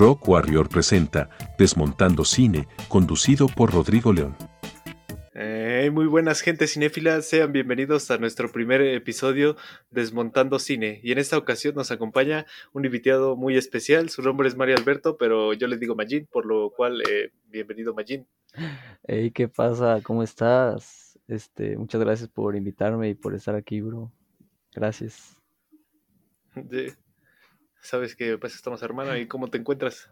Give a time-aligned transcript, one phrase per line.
[0.00, 1.28] Rock Warrior presenta
[1.58, 4.34] Desmontando Cine, conducido por Rodrigo León.
[5.34, 9.56] Eh, muy buenas gente cinéfila, sean bienvenidos a nuestro primer episodio
[9.90, 11.00] Desmontando Cine.
[11.02, 15.18] Y en esta ocasión nos acompaña un invitado muy especial, su nombre es Mario Alberto,
[15.18, 18.26] pero yo le digo Magin, por lo cual eh, bienvenido Magin.
[19.06, 20.00] Hey, ¿qué pasa?
[20.02, 21.18] ¿Cómo estás?
[21.28, 24.10] Este, muchas gracias por invitarme y por estar aquí, bro.
[24.74, 25.36] Gracias.
[27.82, 30.10] Sabes que pues estamos hermano y cómo te encuentras.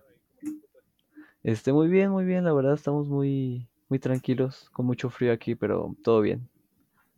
[1.43, 5.55] Este, muy bien, muy bien, la verdad estamos muy, muy tranquilos, con mucho frío aquí,
[5.55, 6.49] pero todo bien.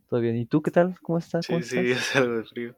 [0.09, 0.37] Todo bien.
[0.37, 0.99] ¿Y tú qué tal?
[1.03, 1.47] ¿Cómo estás?
[1.47, 2.75] Sí, sí, es algo de frío.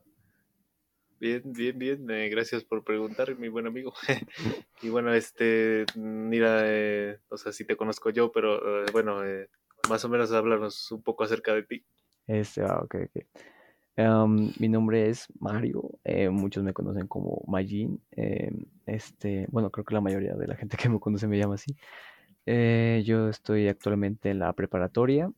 [1.19, 2.11] Bien, bien, bien.
[2.11, 3.95] Eh, gracias por preguntar, mi buen amigo.
[4.83, 9.21] y bueno, este, mira, eh, o sea, sí te conozco yo, pero eh, bueno,
[9.89, 11.85] más o menos háblanos un poco acerca de ti.
[12.27, 13.25] Este, ah, ok, ok.
[13.95, 18.01] Em, mi nombre es Mario, eh, muchos me conocen como Majin.
[18.13, 21.55] Em, este, bueno, creo que la mayoría de la gente que me conoce me llama
[21.55, 21.77] así.
[22.47, 25.31] Eh, yo estoy actualmente en la preparatoria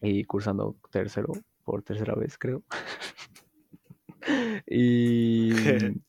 [0.00, 1.32] y cursando tercero
[1.64, 2.62] por tercera vez, creo.
[4.66, 5.50] y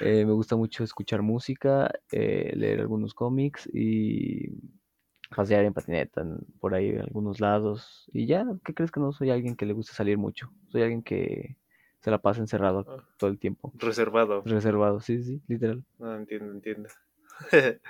[0.00, 4.50] eh, me gusta mucho escuchar música, leer algunos cómics y
[5.34, 6.24] pasear en patineta
[6.60, 8.08] por ahí en algunos lados.
[8.12, 10.52] Y ya, ¿qué crees que no soy alguien que le gusta salir mucho?
[10.68, 11.56] Soy alguien que
[12.00, 13.04] se la pasa encerrado ah.
[13.18, 13.72] todo el tiempo.
[13.76, 14.42] Reservado.
[14.44, 15.84] Reservado, sí, sí, literal.
[16.00, 16.88] Ah, entiendo, entiendo.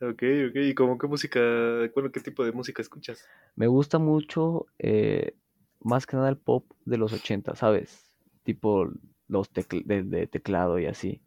[0.00, 0.56] ok, ok.
[0.56, 1.40] ¿Y como qué música,
[1.94, 3.24] bueno, qué tipo de música escuchas?
[3.54, 5.36] Me gusta mucho, eh,
[5.80, 8.12] más que nada el pop de los 80, ¿sabes?
[8.42, 8.90] Tipo
[9.28, 11.22] los de, teclado y así.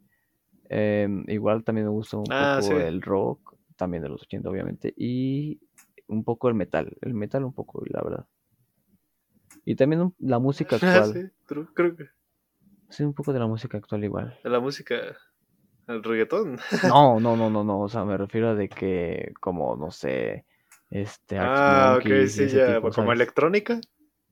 [0.67, 4.93] Em, igual también me gusta un ah, poco el rock también de los 80 obviamente,
[4.95, 5.59] y
[6.07, 8.27] un poco el metal, el metal un poco, la verdad.
[9.65, 11.13] Y también la música actual.
[11.13, 12.05] sí, creo que...
[12.89, 14.37] Sí, un poco de la música actual igual.
[14.43, 14.95] De la música,
[15.87, 16.59] el reggaetón.
[16.87, 20.45] No, no, no, no, no, o sea, me refiero a de que como, no sé,
[20.89, 21.37] este...
[21.39, 23.79] Ah, ok, sí, ya, como electrónica.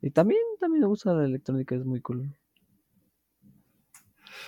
[0.02, 2.37] Y también, también me gusta la electrónica, es muy cool.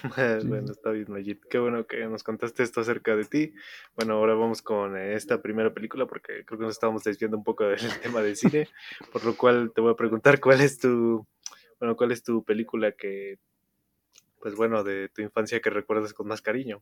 [0.45, 1.38] bueno, está bien, Majid.
[1.50, 3.53] Qué bueno que nos contaste esto acerca de ti.
[3.95, 7.63] Bueno, ahora vamos con esta primera película porque creo que nos estábamos desviando un poco
[7.66, 8.67] del tema del cine,
[9.11, 11.25] por lo cual te voy a preguntar cuál es tu,
[11.79, 13.39] bueno, cuál es tu película que,
[14.41, 16.81] pues bueno, de tu infancia que recuerdas con más cariño.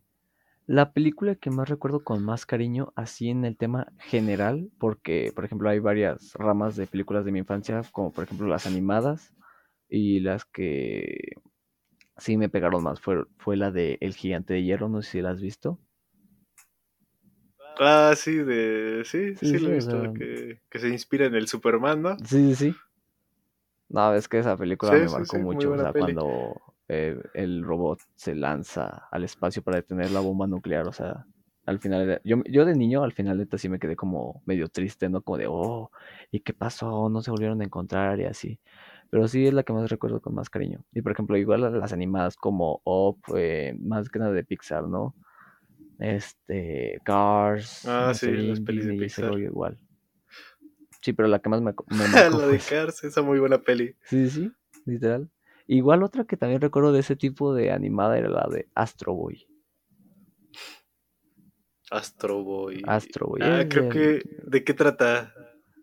[0.65, 5.43] La película que más recuerdo con más cariño, así en el tema general, porque, por
[5.43, 9.33] ejemplo, hay varias ramas de películas de mi infancia, como por ejemplo las animadas
[9.89, 11.33] y las que
[12.17, 15.21] sí me pegaron más fue, fue la de El Gigante de Hierro, no sé si
[15.21, 15.79] la has visto.
[17.79, 19.01] Ah, sí, de...
[19.05, 22.17] sí, sí, lo he visto, que, se inspira en el Superman, ¿no?
[22.19, 22.75] Sí, sí, sí.
[23.89, 28.35] No, es que esa película me marcó mucho, o sea, cuando eh, el robot se
[28.35, 31.25] lanza al espacio para detener la bomba nuclear, o sea,
[31.65, 35.21] al final, yo, yo de niño al final sí me quedé como medio triste, ¿no?
[35.21, 35.91] Como de, oh,
[36.31, 37.09] ¿y qué pasó?
[37.09, 38.59] No se volvieron a encontrar y así.
[39.13, 40.83] Pero sí es la que más recuerdo con más cariño.
[40.91, 45.13] Y por ejemplo, igual las animadas como Up, eh, más que nada de Pixar, ¿no?
[45.99, 47.85] Este, Cars.
[47.85, 49.37] Ah, sí, las pelis de Pixar.
[49.37, 49.77] igual.
[50.99, 53.95] Sí, pero la que más me, me marcó, La de Cars, esa muy buena peli.
[54.05, 54.51] Sí, sí,
[54.83, 55.29] literal.
[55.67, 59.45] Igual otra que también recuerdo de ese tipo de animada era la de Astro Boy.
[61.91, 62.81] Astro Boy.
[62.87, 63.41] Astro Boy.
[63.43, 64.23] Ah, creo que.
[64.47, 65.35] ¿De qué trata?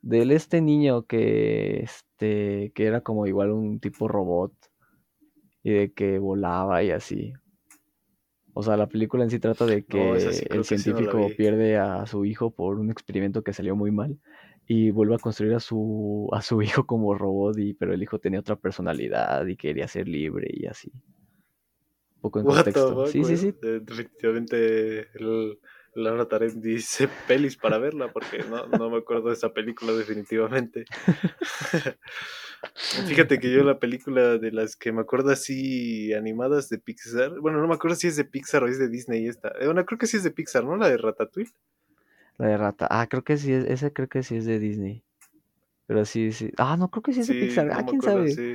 [0.03, 4.53] Del este niño que este, que era como igual un tipo robot
[5.63, 7.35] y de que volaba y así.
[8.53, 10.13] O sea, la película en sí trata de que
[10.51, 14.19] el científico pierde a su hijo por un experimento que salió muy mal
[14.67, 18.19] y vuelve a construir a su, a su hijo como robot, y, pero el hijo
[18.19, 20.93] tenía otra personalidad y quería ser libre y así.
[22.17, 23.07] Un poco en contexto.
[23.07, 23.55] sí, sí, sí.
[23.61, 25.59] Definitivamente el,
[25.95, 30.85] la anotaré dice pelis para verla porque no, no me acuerdo de esa película definitivamente.
[33.07, 37.61] Fíjate que yo la película de las que me acuerdo así animadas de Pixar, bueno,
[37.61, 39.49] no me acuerdo si es de Pixar o es de Disney esta.
[39.61, 40.77] Eh, bueno, creo que sí es de Pixar, ¿no?
[40.77, 41.53] La de Ratatouille.
[42.37, 42.87] La de Rata.
[42.91, 45.05] Ah, creo que sí, esa creo que sí es de Disney.
[45.87, 46.51] Pero sí, sí.
[46.57, 47.71] Ah, no, creo que sí es de Pixar.
[47.73, 48.31] ah, quién sabe.
[48.31, 48.55] Sí,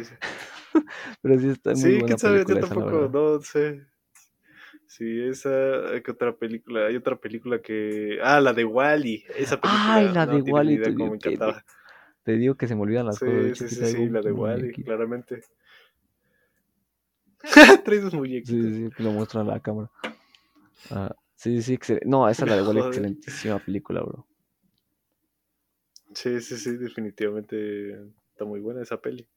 [1.21, 3.85] Pero sí está muy Sí, quién sabe, yo tampoco, no sé.
[4.97, 5.50] Sí, esa,
[6.06, 6.86] ¿qué otra película?
[6.86, 8.18] Hay otra película que.
[8.24, 9.25] Ah, la de Wally.
[9.36, 9.94] Esa película.
[9.94, 10.81] Ay, la de Wally.
[10.81, 11.65] Te, me encantaba.
[12.24, 13.59] Te, digo que se me olvidan las cosas.
[13.59, 15.42] Sí, sí, sí, la de Wally, claramente.
[17.83, 18.56] Trae sus muñequitos.
[18.56, 19.92] Sí, sí, lo muestra a la cámara.
[20.89, 22.07] Ah, sí, sí, excelente.
[22.07, 24.25] No, esa es la de Wally, excelentísima película, bro.
[26.13, 28.01] Sí, sí, sí, definitivamente
[28.31, 29.27] está muy buena esa peli.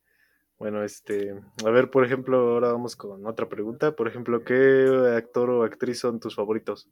[0.59, 3.93] Bueno, este, a ver, por ejemplo, ahora vamos con otra pregunta.
[3.93, 6.89] Por ejemplo, ¿qué actor o actriz son tus favoritos?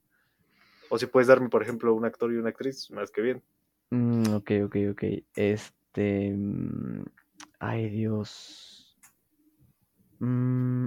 [0.88, 3.42] O si puedes darme, por ejemplo, un actor y una actriz, más que bien.
[3.90, 5.02] Mm, ok, ok, ok.
[5.34, 6.32] Este.
[6.32, 7.04] Mm,
[7.58, 8.96] ay, Dios.
[10.20, 10.86] Mm,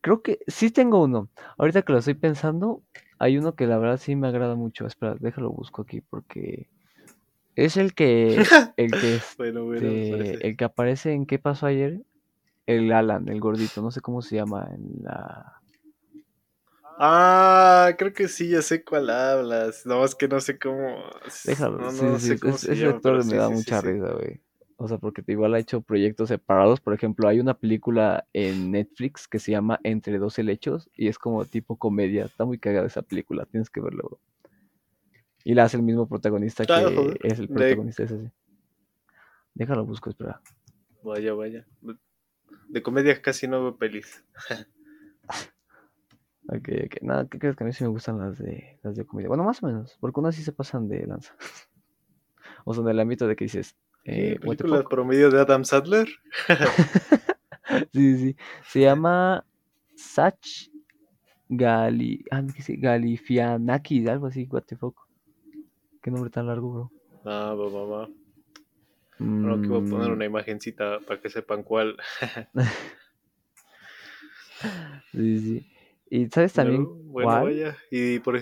[0.00, 1.28] Creo que sí tengo uno.
[1.56, 2.82] Ahorita que lo estoy pensando,
[3.18, 4.86] hay uno que la verdad sí me agrada mucho.
[4.86, 6.68] Espera, déjalo busco aquí porque
[7.64, 8.36] es el que
[8.76, 12.00] el que este, el que aparece en ¿Qué pasó ayer?
[12.66, 15.54] El Alan, el gordito, no sé cómo se llama en la
[17.00, 19.86] Ah, creo que sí, ya sé cuál hablas.
[19.86, 21.04] No, es que no sé cómo.
[21.44, 24.40] Déjalo, no, no sí, sí, ese actor me da mucha risa, güey.
[24.76, 26.80] O sea, porque igual ha hecho proyectos separados.
[26.80, 31.18] Por ejemplo, hay una película en Netflix que se llama Entre dos helechos y es
[31.18, 32.24] como tipo comedia.
[32.24, 34.20] Está muy cagada esa película, tienes que verlo, bro.
[35.48, 38.14] Y la hace el mismo protagonista que es el protagonista, de...
[38.14, 38.32] ese.
[39.54, 40.42] Déjalo, busco, espera.
[41.02, 41.66] Vaya, vaya.
[42.68, 44.26] De comedia casi no veo pelis.
[46.48, 46.96] ok, ok.
[47.00, 49.28] Nada, ¿qué crees que a mí sí me gustan las de, las de comedia?
[49.28, 51.34] Bueno, más o menos, porque unas sí se pasan de lanza.
[52.66, 53.74] o sea, en el ámbito de que dices,
[54.04, 56.08] eh, ¿Película promedio de Adam Sadler?
[57.94, 58.36] sí, sí.
[58.66, 59.46] Se llama
[59.96, 60.68] Sach
[61.48, 62.22] Gali...
[62.30, 65.07] Ah, Galifianakis, algo así, what the fuck.
[66.02, 66.92] Qué nombre tan largo, bro.
[67.24, 68.08] Ah, va, va, va.
[69.18, 70.12] Bueno, que voy a poner mm.
[70.12, 71.96] una imagencita para que sepan cuál.
[75.12, 75.66] sí, sí.
[76.10, 77.44] Y sabes también bueno, cuál?
[77.44, 77.76] Vaya.
[77.90, 78.36] Y por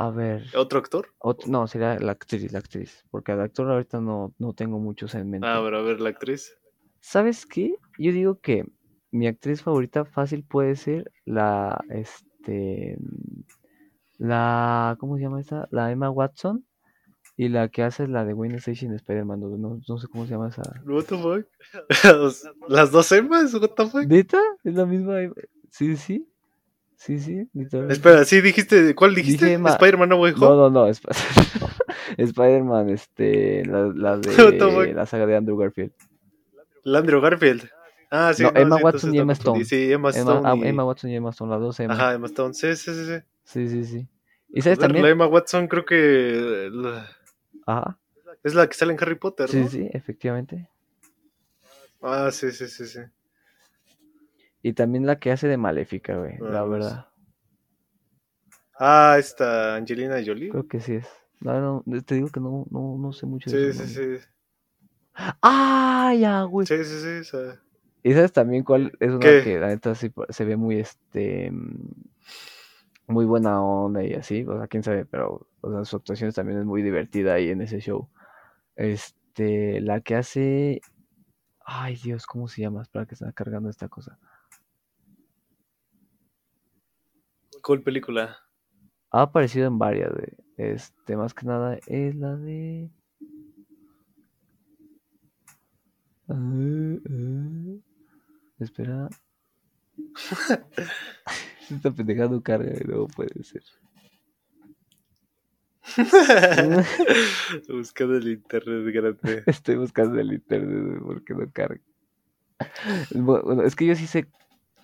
[0.00, 0.46] a ver.
[0.56, 1.08] ¿Otro actor?
[1.46, 3.04] no, sería la actriz, la actriz.
[3.10, 5.46] Porque al actor ahorita no, no tengo muchos en mente.
[5.46, 6.56] Ah, pero a ver, la actriz.
[7.00, 7.74] ¿Sabes qué?
[7.98, 8.64] Yo digo que
[9.10, 12.96] mi actriz favorita fácil puede ser la, este,
[14.20, 15.66] la, ¿cómo se llama esta?
[15.70, 16.64] La Emma Watson.
[17.36, 19.40] Y la que hace es la de Wayne Station Spider-Man.
[19.40, 20.62] No, no, sé cómo se llama esa.
[20.84, 21.46] What the fuck?
[22.68, 23.54] ¿Las dos Emmas?
[23.54, 24.04] What the fuck?
[24.06, 24.38] ¿Neta?
[24.62, 25.20] Es la misma.
[25.70, 26.26] Sí, sí.
[26.96, 27.48] Sí, sí,
[27.88, 29.54] Espera, sí, dijiste, ¿cuál dijiste?
[29.54, 30.86] ¿Spider-Man No Way No, no, no,
[32.18, 35.92] Spider-Man, este, la, de la saga de Andrew Garfield.
[36.84, 37.70] ¿La Andrew Garfield?
[38.10, 38.42] Ah, sí.
[38.42, 39.64] No, Emma Watson y Emma Stone.
[39.64, 40.40] Sí, Emma Stone.
[40.40, 41.94] Emma, Emma, Watson y Emma Stone, las dos Emma.
[41.94, 43.04] Ajá, Emma Stone, sí, sí, sí.
[43.06, 43.22] Sí,
[43.68, 44.08] sí, sí.
[44.48, 45.04] ¿Y sabes también?
[45.04, 46.70] La Emma Watson creo que...
[47.66, 47.98] Ajá.
[48.42, 50.68] Es la que sale en Harry Potter, Sí, sí, efectivamente.
[52.00, 53.00] Ah, sí, sí, sí, sí.
[54.62, 57.08] Y también la que hace de Maléfica, güey, la verdad.
[58.78, 60.50] Ah, esta Angelina Jolie.
[60.50, 61.08] Creo que sí es.
[61.40, 64.24] No, te digo que no, no, no sé mucho de Sí, sí, sí.
[65.42, 66.66] Ah, ya, güey.
[66.66, 67.24] Sí, sí, sí.
[67.24, 67.36] sí.
[68.02, 71.52] ¿Y sabes también cuál es una que la neta sí se ve muy, este,
[73.10, 74.44] muy buena onda y así?
[74.46, 77.60] O sea, quién sabe, pero o sea, su actuación también es muy divertida ahí en
[77.60, 78.08] ese show.
[78.76, 80.80] Este, la que hace...
[81.64, 82.82] Ay, Dios, ¿cómo se llama?
[82.82, 84.18] Espera que está cargando esta cosa.
[87.62, 88.38] ¿Cuál película?
[89.10, 92.90] Ha aparecido en varias, de Este, más que nada es la de.
[96.28, 97.82] Uh, uh.
[98.58, 99.08] Espera.
[101.74, 103.62] Esta pendejada carga, no puede ser.
[107.68, 109.42] buscando el internet grande.
[109.46, 111.80] Estoy buscando el internet porque no carga.
[113.14, 114.26] Bueno, es que yo sí sé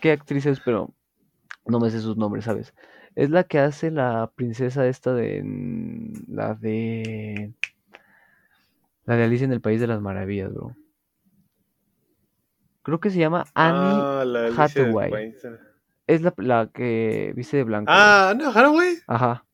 [0.00, 0.94] qué actrices, pero
[1.66, 2.74] no me sé sus nombres, ¿sabes?
[3.14, 5.42] Es la que hace la princesa esta de.
[6.28, 7.52] La de.
[9.04, 10.74] La de Alicia en el País de las Maravillas, bro.
[12.82, 15.34] Creo que se llama Annie ah, Hathaway.
[16.06, 17.90] Es la, la, que viste de blanco.
[17.92, 18.98] Ah, no, Hathaway.
[19.06, 19.44] Ajá.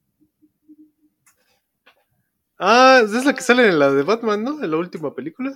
[2.59, 4.62] Ah, es la que sale en la de Batman, ¿no?
[4.62, 5.52] En la última película.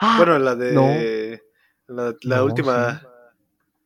[0.00, 1.42] Ah, bueno, la de.
[1.86, 3.02] La, última.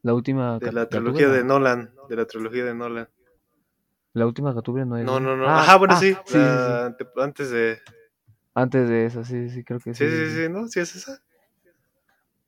[0.03, 0.59] La última.
[0.59, 1.93] De la trilogía de Nolan.
[2.09, 3.09] De la trilogía de Nolan.
[4.15, 5.05] La última Gatúbela no es.
[5.05, 5.47] No, no, no.
[5.49, 6.17] Ah, Ajá, bueno, ah, sí.
[6.25, 6.39] sí,
[7.21, 7.81] Antes de.
[8.55, 10.05] Antes de esa, sí, sí, creo que sí.
[10.05, 10.67] Sí, sí, sí, ¿no?
[10.67, 11.23] ¿Sí es esa?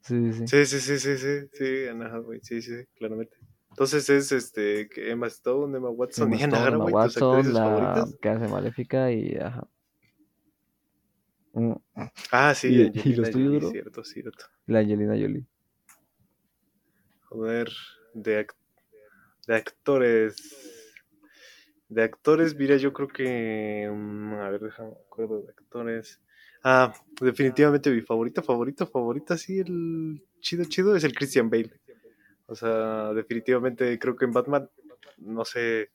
[0.01, 0.49] Sí, sí.
[0.49, 3.38] Sí, sí, sí, sí, sí, sí, Hathaway, sí, sí, claramente.
[3.79, 8.49] Entonces es este Emma Stone, Emma Watson y Anna Hathaway, Emma Watson, la que hace
[8.49, 9.69] Maléfica y ajá.
[11.53, 11.75] Mm.
[12.33, 14.45] Ah, sí, y, Angelina y los tuyos, Jolie, cierto, cierto.
[14.67, 15.47] La Angelina Jolie.
[17.29, 17.71] Joder,
[18.15, 18.49] de,
[19.47, 20.35] de actores
[21.89, 23.89] de actores, mira, yo creo que.
[23.89, 26.21] Mm, a ver, déjame acuerdo de actores.
[26.65, 31.81] Ah, definitivamente mi favorita, favorita, favorita, sí, el chido, chido es el Christian Bale.
[32.49, 34.71] O sea, definitivamente creo que en Batman,
[35.19, 35.91] no sé,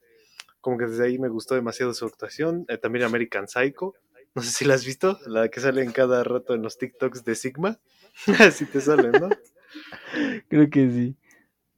[0.62, 2.66] como que desde ahí me gustó demasiado su actuación.
[2.70, 3.96] Eh, también American Psycho.
[4.36, 7.26] No sé si la has visto, la que sale en cada rato en los TikToks
[7.26, 7.80] de Sigma.
[8.40, 9.30] Así te sale, ¿no?
[10.48, 11.16] Creo que sí.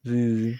[0.03, 0.59] Sí, sí.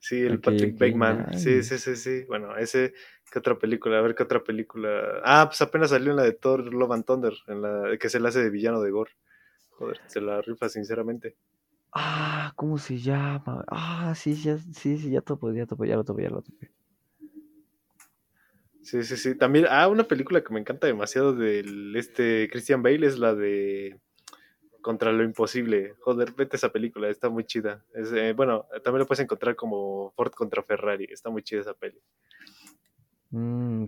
[0.00, 1.38] Sí, el Patrick Bateman.
[1.38, 2.24] Sí, sí, sí, sí.
[2.24, 2.94] Bueno, ese,
[3.30, 3.98] ¿qué otra película?
[3.98, 5.20] A ver, ¿qué otra película?
[5.24, 8.18] Ah, pues apenas salió en la de Thor Love and Thunder, en la que se
[8.18, 9.12] la hace de villano de Gore.
[9.70, 11.36] Joder, se la rifa sinceramente.
[12.00, 13.64] Ah, ¿cómo se llama?
[13.66, 16.56] Ah, sí, ya, sí, sí, ya topo, ya topo, ya lo topo, ya lo topo.
[18.82, 19.34] Sí, sí, sí.
[19.34, 23.98] También, ah, una película que me encanta demasiado del este Christian Bale es la de
[24.80, 25.96] Contra lo Imposible.
[25.98, 27.84] Joder, vete esa película, está muy chida.
[27.92, 31.74] Es, eh, bueno, también lo puedes encontrar como Ford contra Ferrari, está muy chida esa
[31.74, 32.00] peli.
[33.30, 33.86] Mm.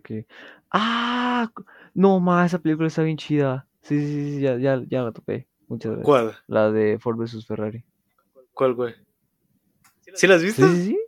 [0.72, 1.48] Ah,
[1.94, 3.68] no, ma, esa película está bien chida.
[3.82, 5.46] Sí, sí, sí, ya, ya, ya la topé.
[5.68, 6.04] Muchas gracias.
[6.06, 6.36] ¿Cuál?
[6.48, 7.84] La de Ford vs Ferrari.
[8.60, 8.94] ¿Cuál, güey?
[10.12, 10.68] ¿Sí la has visto?
[10.68, 11.00] Sí, sí, sí.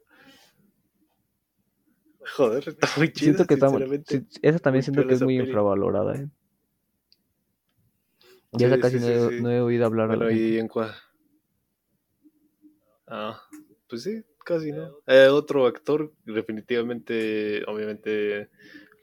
[2.35, 3.25] Joder, está muy chida.
[3.25, 3.69] Siento que está
[4.07, 6.29] sí, esa también siento que es muy infravalorada, ¿eh?
[8.53, 10.09] Ya esa casi no, he, no, he, oído hablar.
[10.09, 10.95] Bueno, ¿y en cuál?
[13.07, 13.43] Ah,
[13.87, 14.91] pues sí, casi no.
[15.07, 18.49] Eh, otro actor, definitivamente, obviamente,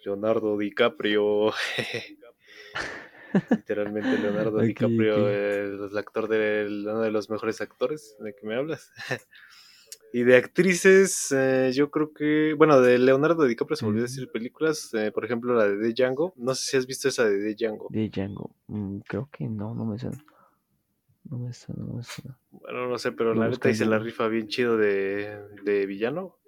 [0.03, 1.53] Leonardo DiCaprio.
[3.49, 8.91] Literalmente Leonardo DiCaprio, el actor de uno de los mejores actores de que me hablas.
[10.13, 14.31] y de actrices, eh, yo creo que, bueno, de Leonardo DiCaprio se volvió a decir
[14.31, 16.33] películas, eh, por ejemplo la de The Django.
[16.35, 17.89] No sé si has visto esa de The Django.
[17.91, 20.23] The Django, mm, creo que no, no me suena.
[21.29, 22.39] No me suena, no me suena.
[22.49, 26.38] Bueno, no sé, pero la neta dice la rifa bien chido de, de villano.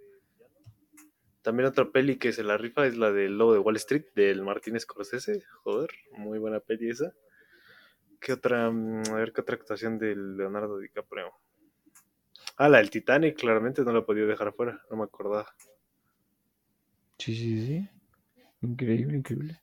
[1.42, 4.44] También otra peli que se la rifa es la del Lobo de Wall Street, del
[4.44, 5.44] Martínez Scorsese.
[5.64, 7.14] Joder, muy buena peli esa.
[8.20, 8.70] ¿Qué otra?
[8.70, 11.34] Mm, a ver, ¿qué otra actuación de Leonardo DiCaprio?
[12.58, 15.48] Ah, la del Titanic, claramente no la podido dejar afuera, no me acordaba.
[17.18, 17.90] Sí, sí, sí.
[18.62, 19.60] Increíble, increíble.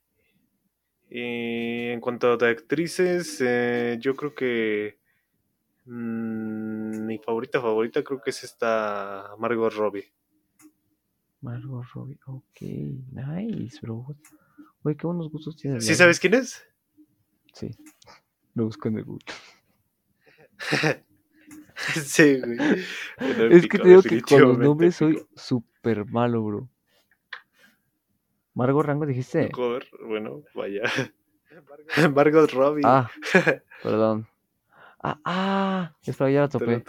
[1.10, 4.98] Y en cuanto a actrices, eh, yo creo que
[5.86, 10.12] mmm, mi favorita favorita creo que es esta Margot Robbie.
[11.40, 14.06] Margot Robbie, ok, nice, bro.
[14.82, 15.86] Oye, qué buenos gustos tienes.
[15.86, 16.64] ¿Sí sabes quién es?
[17.52, 17.70] Sí,
[18.54, 19.24] lo busco en el Google.
[21.76, 22.58] sí, güey.
[23.52, 26.68] es que te digo que con los nombres soy súper malo, bro.
[28.54, 29.50] Margot Rango dijiste.
[30.04, 30.82] Bueno, vaya.
[32.14, 32.82] Margot Robbie.
[32.84, 33.08] Ah,
[33.82, 34.26] perdón.
[35.00, 36.82] Ah, ah, espera, ya la topé.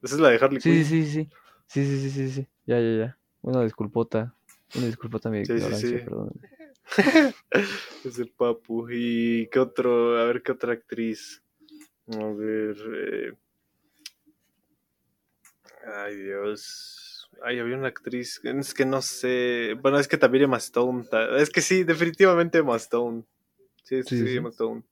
[0.00, 0.84] Esa es la de Harley Quinn.
[0.84, 1.28] Sí, sí, sí.
[1.68, 2.46] Sí, sí, sí, sí, sí.
[2.66, 3.18] Ya, ya, ya.
[3.42, 4.34] Una disculpota.
[4.74, 6.04] Una disculpota mi sí, ignorancia, sí, sí.
[6.04, 6.32] perdón.
[8.04, 8.88] Ese papu.
[8.90, 10.18] ¿Y qué otro?
[10.18, 11.42] A ver, ¿qué otra actriz?
[12.06, 12.76] A ver.
[12.94, 13.32] Eh...
[15.94, 17.30] Ay, Dios.
[17.42, 18.40] Ay, había una actriz.
[18.42, 19.74] Es que no sé.
[19.80, 21.04] Bueno, es que también Emma Stone.
[21.36, 23.24] Es que sí, definitivamente Emma Stone.
[23.84, 24.82] Sí, sí, sí, Emma Stone.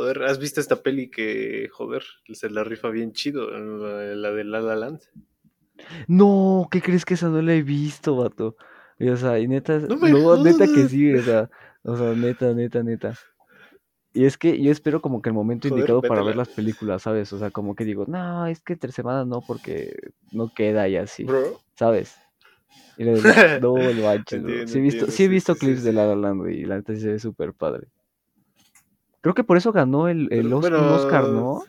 [0.00, 2.02] Joder, ¿has visto esta peli que, joder,
[2.32, 3.50] se la rifa bien chido?
[3.50, 5.02] La de La La Land.
[6.08, 8.56] No, ¿qué crees que esa no la he visto, vato?
[8.98, 11.50] o sea, y neta, no, neta que sí, o sea,
[11.82, 13.14] o sea, neta, neta, neta.
[14.14, 17.30] Y es que yo espero como que el momento indicado para ver las películas, ¿sabes?
[17.34, 19.94] O sea, como que digo, no, es que tres semanas no, porque
[20.32, 21.26] no queda y así,
[21.74, 22.16] ¿sabes?
[22.96, 23.28] Y le digo,
[23.60, 26.64] no, lo manches, Sí he visto, sí he visto clips de La La Land, y
[26.64, 27.88] la neta se ve súper padre.
[29.20, 31.62] Creo que por eso ganó el, el Oscar, ¿no?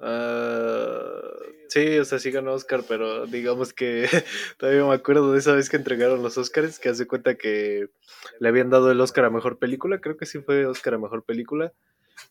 [0.00, 1.20] Uh,
[1.68, 4.06] sí, o sea, sí ganó Oscar, pero digamos que
[4.58, 7.88] todavía me acuerdo de esa vez que entregaron los Oscars, que hace cuenta que
[8.38, 11.24] le habían dado el Oscar a Mejor Película, creo que sí fue Oscar a Mejor
[11.24, 11.72] Película.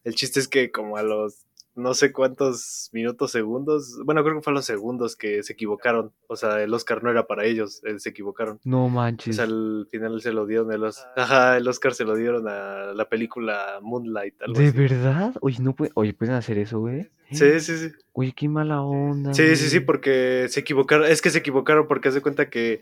[0.03, 1.45] El chiste es que como a los
[1.79, 3.99] no sé cuántos minutos, segundos.
[4.05, 6.11] Bueno, creo que fueron los segundos que se equivocaron.
[6.27, 8.59] O sea, el Oscar no era para ellos, eh, se equivocaron.
[8.63, 9.35] No manches.
[9.35, 11.13] O sea, al final se lo dieron el Oscar.
[11.15, 14.35] Ajá, el Oscar se lo dieron a la película Moonlight.
[14.39, 15.33] ¿De verdad?
[15.41, 15.91] Oye, no puede...
[15.95, 17.09] Oye, ¿pueden hacer eso, güey?
[17.31, 17.91] Sí, sí, sí.
[18.13, 19.33] Oye, qué mala onda.
[19.33, 21.05] Sí, sí, sí, porque se equivocaron.
[21.05, 22.81] Es que se equivocaron porque hace cuenta que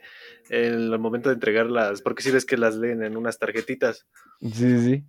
[0.49, 4.07] en el momento de entregarlas, porque si ves que las leen en unas tarjetitas.
[4.41, 5.03] Sí, sí.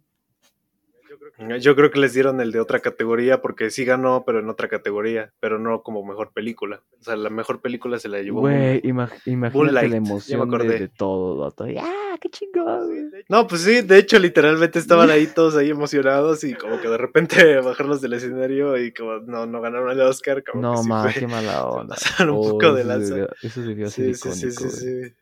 [1.60, 4.68] Yo creo que les dieron el de otra categoría porque sí ganó, pero en otra
[4.68, 6.82] categoría, pero no como mejor película.
[7.00, 8.40] O sea, la mejor película se la llevó.
[8.40, 13.12] Güey, imagínate la emoción de, todo, ¡Ah, qué chingón!
[13.28, 16.98] No, pues sí, de hecho, literalmente estaban ahí todos ahí emocionados y como que de
[16.98, 20.42] repente bajarlos del escenario y como no, no ganaron el Oscar.
[20.42, 21.94] Como no, más, qué mala onda.
[21.94, 23.28] Pasaron un poco de lanza.
[23.42, 25.14] Eso debió ser sí, icónico, sí, sí, sí,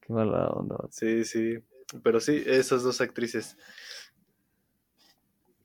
[0.00, 0.76] Qué mala onda.
[0.90, 1.58] Sí, sí.
[2.02, 3.56] Pero sí, esas dos actrices.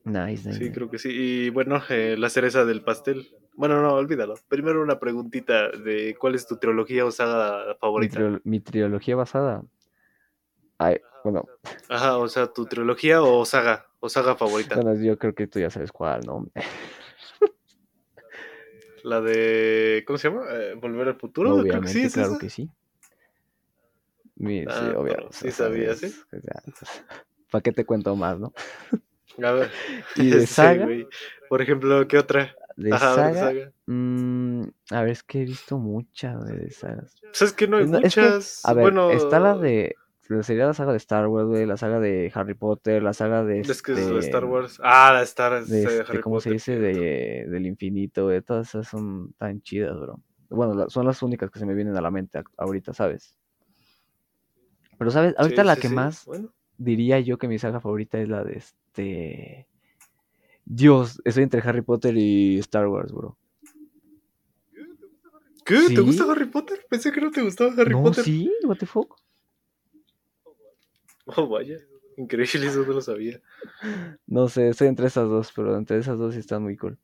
[0.08, 1.10] Nice, Sí, creo que sí.
[1.12, 3.28] Y bueno, eh, la cereza del pastel.
[3.56, 4.36] Bueno, no, olvídalo.
[4.48, 8.40] Primero una preguntita de cuál es tu trilogía o saga favorita.
[8.46, 9.64] Mi, trilogía basada.
[10.78, 11.46] Ay, bueno.
[11.90, 14.76] Ajá, o sea, tu trilogía o saga, o saga favorita.
[14.76, 16.48] Bueno, yo creo que tú ya sabes cuál, ¿no?
[19.04, 20.06] La de.
[20.08, 20.46] ¿Cómo se llama?
[20.52, 21.56] Eh, ¿Volver al futuro?
[21.56, 22.70] Obviamente, sí, claro que sí.
[24.38, 25.28] sí, ah, obvio.
[25.32, 26.16] Sí, sabía, sí.
[27.52, 28.54] ¿Para qué te cuento más, no?
[29.44, 29.72] A ver.
[30.16, 30.88] ¿Y de saga?
[31.50, 32.56] Por ejemplo, ¿qué otra?
[32.76, 33.72] De saga.
[33.88, 37.16] Mmm, a ver, es que he visto muchas de sagas.
[37.32, 38.62] ¿Sabes que no hay muchas?
[38.66, 39.12] a ver, bueno...
[39.12, 39.96] está la de
[40.42, 43.62] sería la saga de Star Wars, güey, la saga de Harry Potter, la saga de...
[43.62, 44.80] Es que es de Star Wars.
[44.84, 46.78] Ah, la Star de, de este, ¿Cómo se dice?
[46.78, 48.42] De, del infinito, güey.
[48.42, 50.20] Todas esas son tan chidas, bro.
[50.50, 53.38] Bueno, son las únicas que se me vienen a la mente ahorita, ¿sabes?
[54.98, 55.36] Pero, ¿sabes?
[55.38, 56.26] Ahorita la que más
[56.78, 59.68] diría yo que mi saga favorita es la de este...
[60.66, 63.38] Dios, estoy entre Harry Potter y Star Wars, bro.
[65.66, 65.90] ¿Qué?
[65.94, 66.86] ¿Te gusta Harry Potter?
[66.90, 68.24] Pensé que no te gustaba Harry no, Potter.
[68.24, 69.18] Sí, what the fuck.
[71.26, 71.78] Oh, vaya.
[72.18, 73.40] Increíble, eso no lo sabía.
[74.26, 76.98] No sé, estoy entre esas dos, pero entre esas dos sí están muy cool.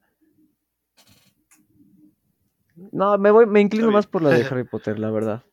[2.92, 5.44] No, me voy, me inclino más por la de Harry Potter, la verdad.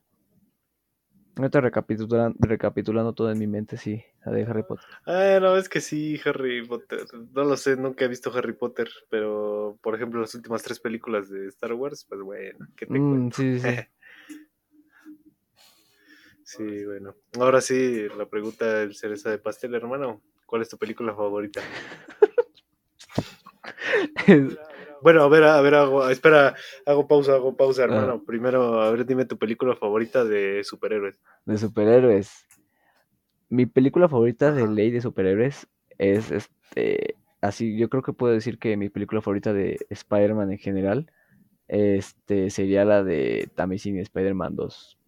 [1.37, 4.87] Ahorita recapitulando, recapitulando todo en mi mente, sí, la de Harry Potter.
[5.07, 7.07] Ah, no, es que sí, Harry Potter.
[7.33, 11.31] No lo sé, nunca he visto Harry Potter, pero por ejemplo, las últimas tres películas
[11.31, 13.37] de Star Wars, pues bueno, ¿qué te mm, cuento?
[13.37, 13.69] Sí, sí.
[16.45, 17.15] Sí, bueno.
[17.39, 20.21] Ahora sí, la pregunta del cereza de pastel, hermano.
[20.47, 21.61] ¿Cuál es tu película favorita?
[25.03, 26.55] bueno, a ver, a ver, hago, espera,
[26.87, 28.21] hago pausa, hago pausa, hermano.
[28.21, 28.23] Ah.
[28.27, 31.19] Primero, a ver, dime tu película favorita de superhéroes.
[31.45, 32.47] De superhéroes.
[33.49, 35.67] Mi película favorita de ley de superhéroes
[35.99, 37.17] es este.
[37.41, 41.11] Así, yo creo que puedo decir que mi película favorita de Spider-Man en general
[41.69, 45.00] este, sería la de Amazing Spider-Man 2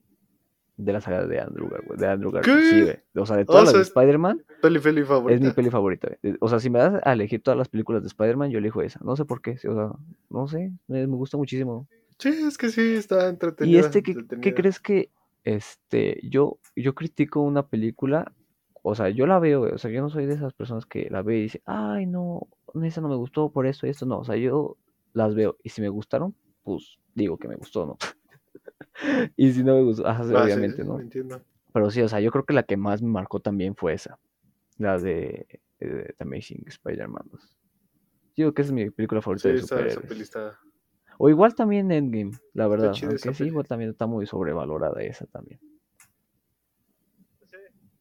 [0.84, 2.70] de la saga de Andrew, de Andrew Garfield.
[2.70, 2.96] Sí, güey.
[3.16, 4.44] O sea, de todas las de Spider-Man.
[4.60, 5.34] Peli, peli favorita.
[5.34, 6.08] Es mi peli favorita,
[6.40, 9.00] O sea, si me das a elegir todas las películas de Spider-Man, yo elijo esa.
[9.04, 9.52] No sé por qué.
[9.52, 9.90] O sea,
[10.30, 10.72] no sé.
[10.88, 11.86] Me, gusta muchísimo.
[12.18, 13.76] Sí, es que sí, está entretenida.
[13.76, 15.10] ¿Y este qué, qué crees que
[15.44, 18.32] este yo yo critico una película?
[18.82, 19.73] O sea, yo la veo, güey.
[19.73, 22.49] O sea, yo no soy de esas personas que la ve y dice, ay, no,
[22.82, 24.06] esa no me gustó por eso y esto.
[24.06, 24.76] No, o sea, yo
[25.12, 25.56] las veo.
[25.62, 27.97] Y si me gustaron, pues digo que me gustó, ¿no?
[29.36, 31.00] y si no me gustó, ah, obviamente, ¿no?
[31.00, 31.43] Entiendo.
[31.73, 34.19] Pero sí, o sea, yo creo que la que más me marcó también fue esa,
[34.78, 35.47] la de,
[35.78, 37.58] The Amazing Spider-Man 2.
[38.36, 40.32] Digo que esa es mi película favorita de superhéroes.
[41.19, 42.95] O igual también Endgame, la verdad.
[43.02, 45.60] Aunque sí, igual también está muy sobrevalorada esa también.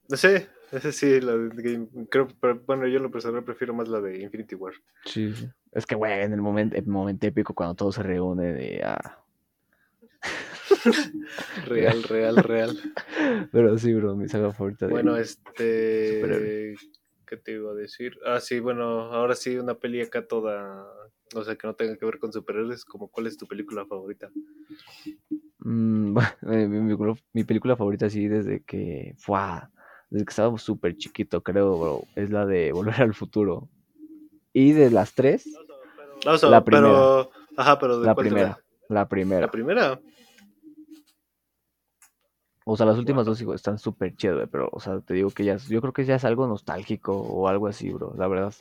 [0.10, 0.28] Sí,
[0.72, 2.08] ese sí, la de Endgame.
[2.10, 4.74] Creo, pero, bueno, yo en lo personal prefiero más la de Infinity War.
[5.06, 5.50] Sí, sí.
[5.72, 8.82] Es que, güey, en el momento, el momento épico cuando todo se reúne de...
[8.84, 9.21] Ah,
[11.66, 12.78] real, real, real.
[13.52, 14.88] Pero sí, bro, mi saga favorita.
[14.88, 16.76] Bueno, este.
[17.32, 18.18] ¿Qué te iba a decir?
[18.26, 20.86] Ah, sí, bueno, ahora sí, una peli acá toda.
[21.34, 22.84] O sea, que no tenga que ver con superhéroes.
[22.84, 24.30] Como, ¿Cuál es tu película favorita?
[25.60, 26.18] Mm,
[26.52, 26.68] eh,
[27.34, 29.16] mi, película favorita, sí, desde que.
[29.18, 29.40] Fue,
[30.10, 32.04] desde que estaba súper chiquito, creo, bro.
[32.16, 33.70] Es la de Volver al Futuro.
[34.52, 35.46] Y de las tres.
[36.44, 37.30] la primera.
[37.56, 38.60] ajá, pero la primera.
[38.90, 39.42] La primera.
[39.42, 40.02] La primera.
[42.66, 45.58] O sea, las últimas dos están súper chidas, pero, o sea, te digo que ya,
[45.58, 48.54] yo creo que ya es algo nostálgico o algo así, bro, la verdad.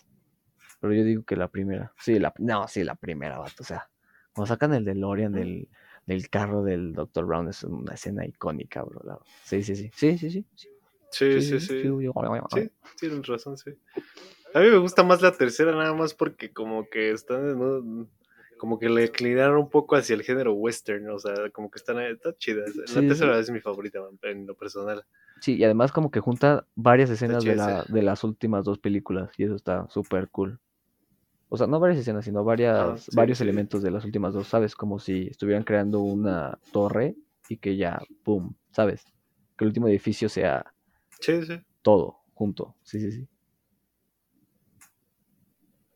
[0.81, 3.91] Pero yo digo que la primera, sí, la, no, sí, la primera, vato, o sea,
[4.33, 5.69] cuando sacan el DeLorean del,
[6.07, 7.27] del carro del Dr.
[7.27, 9.21] Brown es una escena icónica, bro.
[9.45, 10.47] Sí, sí, sí, sí, sí, sí.
[11.11, 11.83] Sí, sí, sí.
[11.83, 11.89] Sí,
[12.51, 13.73] sí, tienes razón, sí.
[14.55, 18.09] A mí me gusta más la tercera, nada más porque como que están
[18.61, 21.99] como que le inclinaron un poco hacia el género western, o sea, como que están,
[22.01, 22.63] está chida.
[22.95, 25.03] la tercera es mi favorita en lo personal.
[25.41, 29.31] Sí, y además como que junta varias escenas de, la, de las últimas dos películas
[29.39, 30.61] y eso está súper cool.
[31.49, 34.75] O sea, no varias escenas, sino varias, varios elementos de las últimas dos, ¿sabes?
[34.75, 37.17] Como si estuvieran creando una torre
[37.49, 38.53] y que ya, ¡pum!
[38.73, 39.07] ¿Sabes?
[39.57, 40.71] Que el último edificio sea
[41.81, 42.77] todo junto.
[42.83, 43.27] Sí, sí, sí.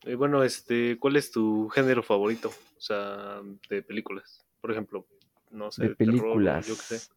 [0.06, 2.48] Y bueno, este, ¿cuál es tu género favorito?
[2.48, 3.40] O sea,
[3.70, 4.44] de películas.
[4.60, 5.06] Por ejemplo,
[5.50, 5.88] no sé.
[5.88, 6.66] De películas.
[6.66, 7.14] yo qué sé.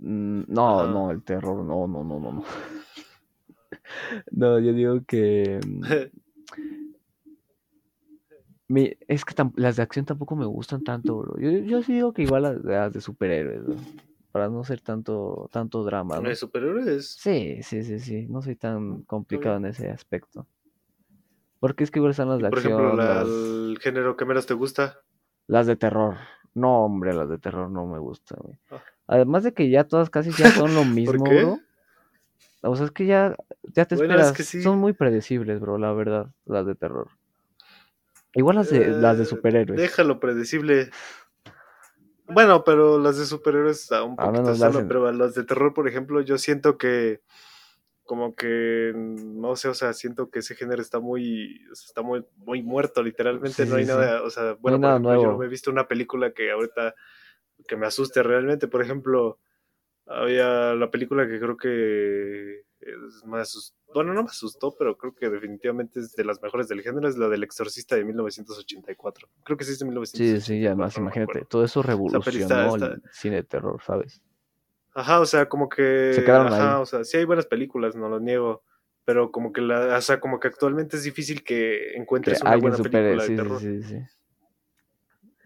[0.00, 2.44] Mm, no, no, el terror, no, no, no, no, no.
[4.30, 5.60] no, yo digo que.
[5.66, 5.84] Mm,
[9.08, 11.38] es que las de acción tampoco me gustan tanto, bro.
[11.38, 13.62] Yo, yo sí digo que igual las, de superhéroes,
[14.30, 16.20] Para no ser tanto, tanto drama.
[16.20, 16.28] ¿no?
[16.28, 17.16] ¿De superhéroes?
[17.18, 18.26] Sí, sí, sí, sí.
[18.28, 20.46] No soy tan complicado en ese aspecto.
[21.60, 22.72] Porque es que igual están las de acción.
[22.72, 25.00] Por ejemplo, el género que menos te gusta.
[25.46, 26.16] Las de terror.
[26.54, 28.38] No, hombre, las de terror no me gustan,
[28.70, 28.82] ah.
[29.06, 31.58] Además de que ya todas casi ya son lo mismo, bro.
[32.60, 34.34] O sea, es que ya, ya te esperas.
[34.62, 37.08] Son muy predecibles, bro, la verdad, las de terror.
[38.34, 39.80] Igual las de, las de eh, superhéroes.
[39.80, 40.90] Déjalo predecible.
[42.26, 46.20] Bueno, pero las de superhéroes a un poquito solo, pero las de terror, por ejemplo,
[46.20, 47.22] yo siento que
[48.08, 52.62] como que no sé, o sea, siento que ese género está muy está muy muy
[52.62, 56.50] muerto literalmente, no hay nada, o sea, bueno, yo no he visto una película que
[56.50, 56.94] ahorita
[57.68, 59.38] que me asuste realmente, por ejemplo,
[60.06, 65.28] había la película que creo que es más bueno, no me asustó, pero creo que
[65.28, 69.28] definitivamente es de las mejores del género, es la del Exorcista de 1984.
[69.44, 70.40] Creo que sí es de 1984.
[70.40, 74.22] Sí, sí, además imagínate, todo eso revolucionó el cine de terror, ¿sabes?
[74.94, 76.12] Ajá, o sea, como que...
[76.14, 78.62] Se quedaron ajá, o sea, sí hay buenas películas, no lo niego,
[79.04, 82.76] pero como que la, o sea, como que actualmente es difícil que encuentres una buena
[82.76, 83.60] película de terror.
[83.60, 84.02] Sí, sí, sí.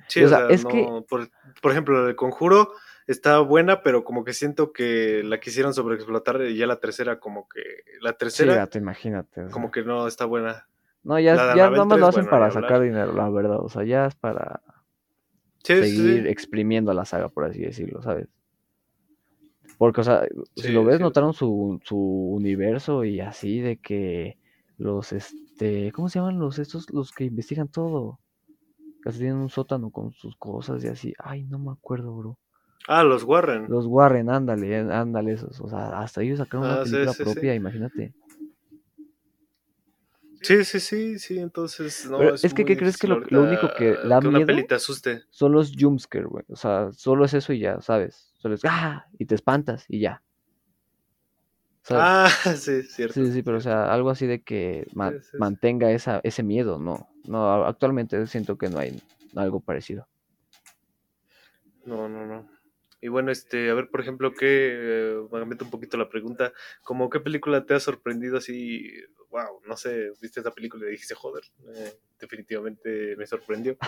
[0.08, 0.86] Sí, o, sea, es que...
[1.08, 1.28] Por,
[1.60, 2.72] por ejemplo, el Conjuro
[3.06, 7.48] está buena, pero como que siento que la quisieron sobreexplotar y ya la tercera como
[7.48, 7.62] que
[8.00, 10.66] la tercera sí, imagínate como que no está buena.
[11.02, 14.06] No ya, ya nada más lo hacen para sacar dinero la verdad o sea ya
[14.06, 14.60] es para
[15.64, 18.28] seguir exprimiendo la saga por así decirlo sabes
[19.82, 20.22] porque o sea
[20.54, 24.38] si lo ves notaron su, su universo y así de que
[24.78, 28.20] los este cómo se llaman los estos los que investigan todo
[29.00, 32.38] casi tienen un sótano con sus cosas y así ay no me acuerdo bro
[32.88, 33.66] Ah, los Warren.
[33.68, 35.60] Los Warren, ándale, ándale esos.
[35.60, 38.12] O sea, hasta ellos sacaron una ah, película propia, imagínate.
[40.42, 44.20] Sí, sí, sí, sí, entonces no, es, que, ¿qué crees que lo, único que da
[44.20, 45.22] que miedo una te asuste.
[45.30, 46.44] son los jumpscare, güey?
[46.48, 48.32] O sea, solo es eso y ya, ¿sabes?
[48.38, 49.06] Solo es ¡ah!
[49.18, 50.22] y te espantas y ya.
[51.90, 53.14] Ah, sí, cierto.
[53.14, 54.86] Sí, sí, pero o sea, algo así de que
[55.38, 57.08] mantenga esa, ese miedo, no.
[57.24, 59.00] No, actualmente siento que no hay
[59.36, 60.08] algo parecido.
[61.84, 62.48] No, no, no.
[63.00, 66.52] Y bueno, este, a ver, por ejemplo, que, eh, me meto un poquito la pregunta,
[66.82, 68.92] como qué película te ha sorprendido así,
[69.32, 71.42] wow, no sé, viste esa película y dijiste, joder,
[71.74, 73.76] eh, definitivamente me sorprendió.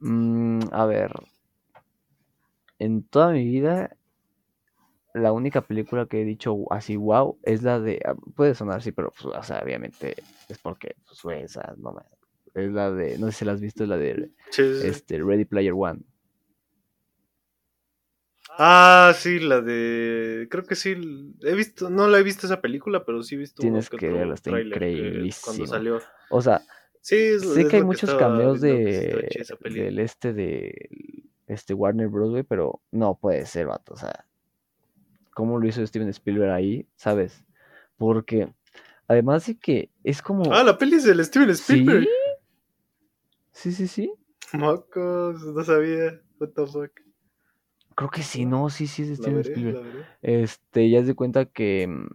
[0.00, 1.10] Mm, a ver,
[2.78, 3.96] en toda mi vida,
[5.12, 8.92] la única película que he dicho así, wow, es la de, ah, puede sonar así,
[8.92, 10.14] pero pues, o sea, obviamente
[10.48, 12.02] es porque, pues, esa, no me,
[12.62, 15.74] es la de, no sé si la has visto, es la de Este, Ready Player
[15.76, 16.02] One.
[18.60, 20.48] Ah, sí, la de.
[20.50, 20.96] Creo que sí.
[21.42, 21.90] He visto.
[21.90, 23.62] No la he visto esa película, pero sí he visto.
[23.62, 25.30] Tienes que verla, está increíble.
[25.44, 26.00] Cuando salió.
[26.28, 26.62] O sea,
[27.00, 29.30] sí, sé que hay muchos cameos de.
[29.60, 30.90] Del este de.
[31.46, 32.44] Este Warner Bros.
[32.48, 33.94] pero no puede ser, vato.
[33.94, 34.26] O sea,
[35.32, 36.88] ¿cómo lo hizo Steven Spielberg ahí?
[36.96, 37.44] ¿Sabes?
[37.96, 38.52] Porque.
[39.06, 40.52] Además de que es como.
[40.52, 42.08] Ah, la peli es del Steven Spielberg.
[43.52, 44.10] Sí, sí, sí.
[44.48, 44.56] sí.
[44.58, 46.20] Mocos, no sabía.
[46.40, 47.07] What the fuck.
[47.98, 50.06] Creo que sí, no, sí, sí es Steven Spielberg.
[50.22, 52.06] Este, ya se cuenta que, mm,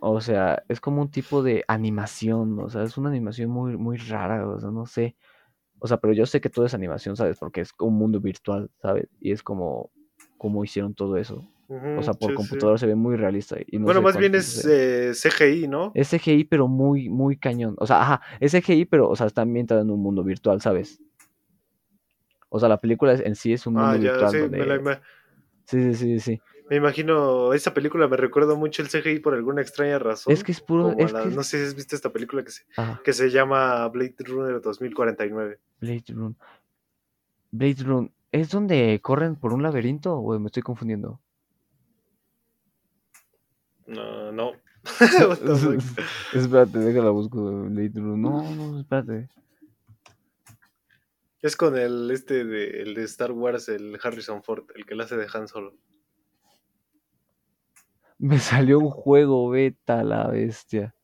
[0.00, 3.98] o sea, es como un tipo de animación, o sea, es una animación muy, muy
[3.98, 5.14] rara, o sea, no sé.
[5.78, 7.38] O sea, pero yo sé que todo es animación, ¿sabes?
[7.38, 9.06] Porque es un mundo virtual, ¿sabes?
[9.20, 9.92] Y es como,
[10.38, 11.48] como hicieron todo eso.
[11.68, 13.58] o sea, por computador se ve muy realista.
[13.64, 15.92] Y bueno, más bien es eh, CGI, ¿no?
[15.94, 17.76] Es CGI, pero muy, muy cañón.
[17.78, 21.00] O sea, ajá, es CGI, pero, o sea, está ambientada en un mundo virtual, ¿sabes?
[22.48, 24.30] O sea, la película en sí es un mundo ah, virtual.
[24.32, 24.80] Sí, donde...
[24.80, 24.98] me
[25.68, 26.40] Sí, sí, sí, sí.
[26.70, 30.32] Me imagino, esa película me recuerda mucho el CGI por alguna extraña razón.
[30.32, 30.94] Es que es puro.
[30.94, 32.62] No sé si has visto esta película que se,
[33.04, 35.58] que se llama Blade Runner 2049.
[35.80, 36.36] Blade Runner.
[37.50, 38.10] Blade Runner.
[38.32, 41.20] ¿Es donde corren por un laberinto o me estoy confundiendo?
[43.86, 44.52] No, no.
[46.34, 47.64] espérate, déjala busco.
[47.64, 48.18] Blade Runner.
[48.18, 49.28] No, no, espérate.
[51.40, 55.04] Es con el este de, el de Star Wars, el Harrison Ford, el que la
[55.04, 55.74] hace de Han Solo.
[58.18, 60.94] Me salió un juego beta, la bestia.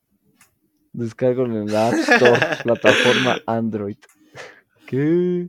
[0.92, 3.99] Descargo en la App Store, plataforma Android.
[4.87, 5.49] ¿Qué?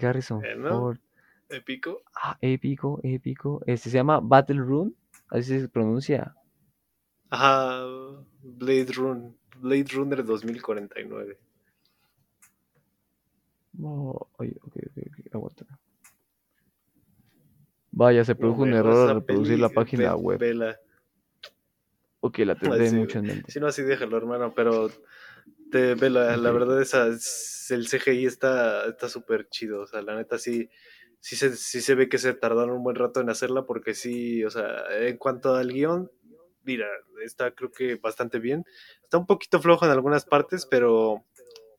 [0.00, 0.98] Harrison Ford.
[1.48, 2.02] Épico.
[2.14, 3.62] Ah, épico, épico.
[3.66, 4.92] Este se llama Battle Rune,
[5.28, 6.34] así se pronuncia.
[7.28, 7.84] Ajá,
[8.42, 11.38] Blade Run, Blade Runner 2049.
[13.82, 15.66] Oye, ok, ok, aguanta.
[17.92, 20.38] Vaya, se produjo un error al reproducir la página web.
[20.38, 20.78] Vela.
[22.20, 23.50] Ok, la tendré mucho en mente.
[23.50, 24.90] Si no, así déjalo, hermano, pero
[25.70, 30.68] te, vela, la verdad esa, el CGI está súper chido, o sea, la neta sí,
[31.20, 34.44] sí se, sí se ve que se tardaron un buen rato en hacerla porque sí,
[34.44, 36.10] o sea, en cuanto al guion,
[36.64, 36.86] mira,
[37.22, 38.64] está creo que bastante bien.
[39.02, 41.24] Está un poquito flojo en algunas partes, pero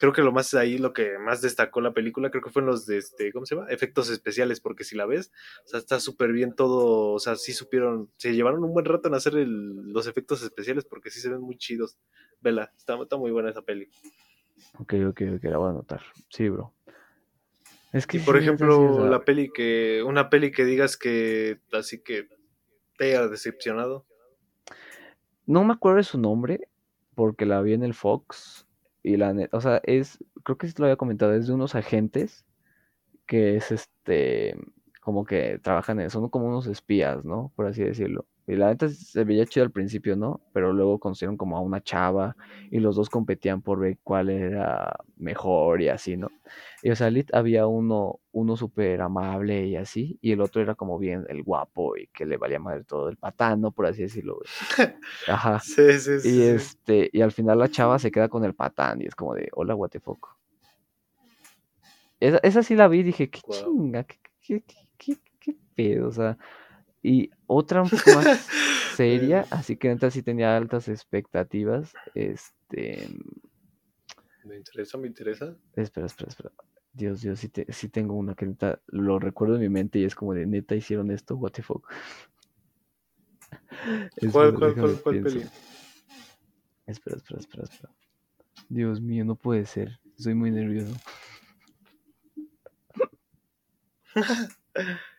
[0.01, 2.87] creo que lo más ahí, lo que más destacó la película, creo que fueron los
[2.87, 3.67] de, este, ¿cómo se llama?
[3.69, 5.31] Efectos especiales, porque si la ves,
[5.63, 9.09] o sea, está súper bien todo, o sea, sí supieron, se llevaron un buen rato
[9.09, 11.99] en hacer los efectos especiales, porque sí se ven muy chidos.
[12.39, 13.91] Vela, está, está muy buena esa peli.
[14.79, 16.01] Ok, ok, ok, la voy a anotar.
[16.29, 16.73] Sí, bro.
[17.93, 18.19] Es que.
[18.21, 20.01] por ejemplo, la peli que.
[20.03, 21.59] Una peli que digas que.
[21.71, 22.27] Así que.
[22.97, 24.07] Te haya decepcionado.
[25.45, 26.69] No me acuerdo de su nombre.
[27.13, 28.65] Porque la vi en el Fox.
[29.03, 29.35] Y la.
[29.51, 30.19] O sea, es.
[30.43, 31.33] Creo que sí te lo había comentado.
[31.33, 32.45] Es de unos agentes.
[33.27, 34.57] Que es este.
[35.01, 36.09] Como que trabajan en.
[36.11, 37.51] Son como unos espías, ¿no?
[37.55, 38.27] Por así decirlo.
[38.51, 40.41] Y la neta se veía chido al principio, ¿no?
[40.51, 42.35] Pero luego conocieron como a una chava
[42.69, 46.29] y los dos competían por ver cuál era mejor y así, ¿no?
[46.83, 50.75] Y o sea, Lit había uno, uno súper amable y así, y el otro era
[50.75, 53.71] como bien el guapo y que le valía madre todo el patán, ¿no?
[53.71, 54.39] Por así decirlo,
[55.29, 55.59] Ajá.
[55.63, 56.35] Sí, sí, sí.
[56.35, 59.33] Y este, y al final la chava se queda con el patán y es como
[59.33, 60.27] de, hola, what the fuck.
[62.19, 64.63] Esa, esa sí la vi y dije, qué chinga, qué, qué,
[64.97, 66.37] qué, qué pedo, o sea
[67.03, 68.47] y otra un poco más
[68.95, 71.93] seria, así que neta sí tenía altas expectativas.
[72.15, 73.07] Este.
[74.43, 75.55] Me interesa, me interesa.
[75.75, 76.51] Espera, espera, espera.
[76.93, 80.05] Dios, Dios, sí, te, sí tengo una que neta lo recuerdo en mi mente y
[80.05, 81.87] es como de neta hicieron esto, what the fuck.
[84.31, 85.45] ¿Cuál, cuál, cuál, cuál peli?
[86.85, 87.93] Espera, espera, espera, espera.
[88.69, 89.99] Dios mío, no puede ser.
[90.17, 90.95] Soy muy nervioso.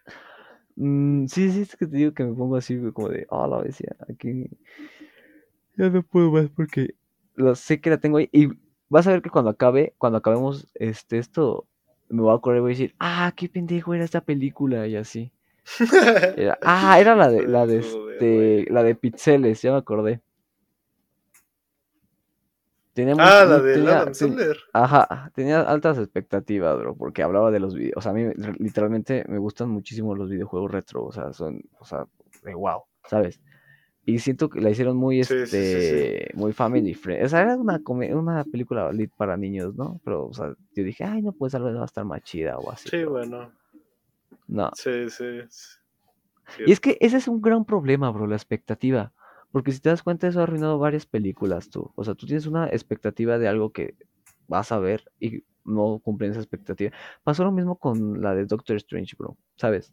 [0.76, 3.58] Mm, sí, sí, es que te digo que me pongo así como de, oh, la
[3.58, 4.48] bestia, aquí
[5.76, 6.94] ya no puedo más porque
[7.34, 8.28] lo, sé que la tengo ahí.
[8.32, 8.48] Y
[8.88, 11.66] vas a ver que cuando acabe, cuando acabemos este, esto,
[12.08, 14.96] me voy a correr y voy a decir, ah, qué pendejo era esta película y
[14.96, 15.32] así.
[16.62, 20.20] ah, era la de, la de este, la de Pixeles, ya me acordé
[23.18, 24.58] ah, la de Adam Sandler.
[24.72, 27.96] Ajá, tenía altas expectativas, bro, porque hablaba de los videos.
[27.96, 31.04] O sea, a mí literalmente me gustan muchísimo los videojuegos retro.
[31.04, 32.06] O sea, son, o sea,
[32.42, 33.40] de wow, ¿sabes?
[34.04, 37.24] Y siento que la hicieron muy, este, muy family friendly.
[37.24, 40.00] O sea, era una, una película para niños, ¿no?
[40.04, 42.58] Pero, o sea, yo dije, ay, no, pues tal vez va a estar más chida
[42.58, 42.88] o así.
[42.88, 43.52] Sí, bueno.
[44.48, 44.70] No.
[44.74, 45.42] Sí, sí.
[46.66, 49.12] Y es que ese es un gran problema, bro, la expectativa.
[49.52, 51.92] Porque si te das cuenta, eso ha arruinado varias películas tú.
[51.94, 53.94] O sea, tú tienes una expectativa de algo que
[54.48, 56.90] vas a ver y no cumplen esa expectativa.
[57.22, 59.92] Pasó lo mismo con la de Doctor Strange, bro, ¿sabes?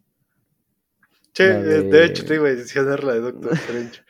[1.32, 2.04] Sí, de...
[2.04, 4.02] hecho te iba a mencionar la de Doctor Strange.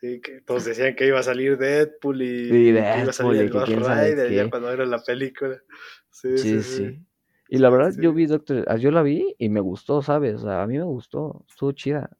[0.00, 3.68] sí, que todos decían que iba a salir Deadpool y, sí, iba a salir Ghost
[3.68, 5.62] Rider ya cuando era la película.
[6.10, 7.06] Sí, sí, sí.
[7.48, 10.36] Y la verdad, yo vi Doctor, yo la vi y me gustó, ¿sabes?
[10.36, 12.10] O sea, a mí me gustó, estuvo chida.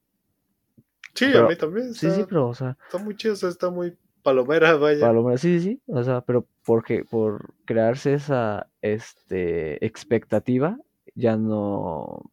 [1.15, 1.95] Sí, a mí también.
[1.95, 2.77] sí, sí, pero, o sea.
[2.87, 5.01] Está muy chido, o sea, está muy palomera, vaya.
[5.01, 5.83] Palomera, sí, sí, sí.
[5.87, 10.79] O sea, pero porque por crearse esa este, expectativa,
[11.15, 12.31] ya no.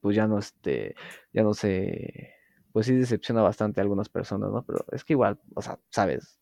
[0.00, 0.94] Pues ya no, este.
[1.32, 2.34] Ya no se.
[2.72, 4.64] Pues sí decepciona bastante a algunas personas, ¿no?
[4.64, 6.40] Pero es que igual, o sea, sabes.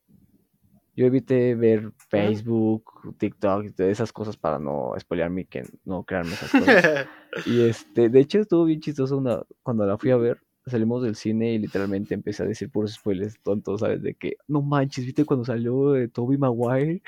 [0.95, 6.51] Yo evité ver Facebook, TikTok y esas cosas para no spoilearme que no crearme esas
[6.51, 7.07] cosas.
[7.47, 11.17] y este, de hecho estuvo bien chistoso una, cuando la fui a ver salimos del
[11.17, 14.03] cine y literalmente empecé a decir puros spoilers tontos, ¿sabes?
[14.03, 17.03] De que, no manches, ¿viste cuando salió de Toby Maguire?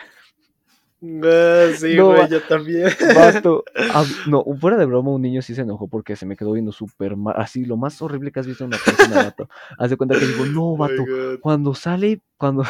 [1.23, 2.89] Ah, sí, güey, yo también.
[4.27, 7.17] no, fuera de broma, un niño sí se enojó porque se me quedó viendo súper
[7.17, 9.49] mal, así, lo más horrible que has visto en una persona, vato.
[9.79, 11.05] Haz de cuenta que digo, no, oh vato,
[11.41, 12.65] cuando sale, cuando,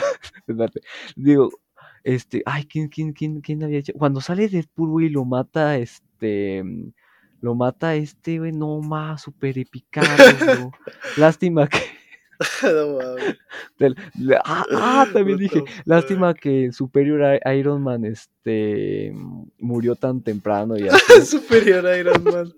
[1.16, 1.50] digo,
[2.02, 3.92] este, ay, ¿quién, quién, quién, quién había hecho?
[3.94, 6.64] Cuando sale Deadpool, güey, lo mata, este,
[7.44, 10.08] lo mata este, güey, no más, super epicado,
[11.18, 11.78] Lástima que.
[12.62, 12.98] no
[14.44, 19.14] ah, ah, también dije, lástima que el Superior Iron Man este
[19.58, 21.26] murió tan temprano y así.
[21.26, 22.50] Superior Iron Man.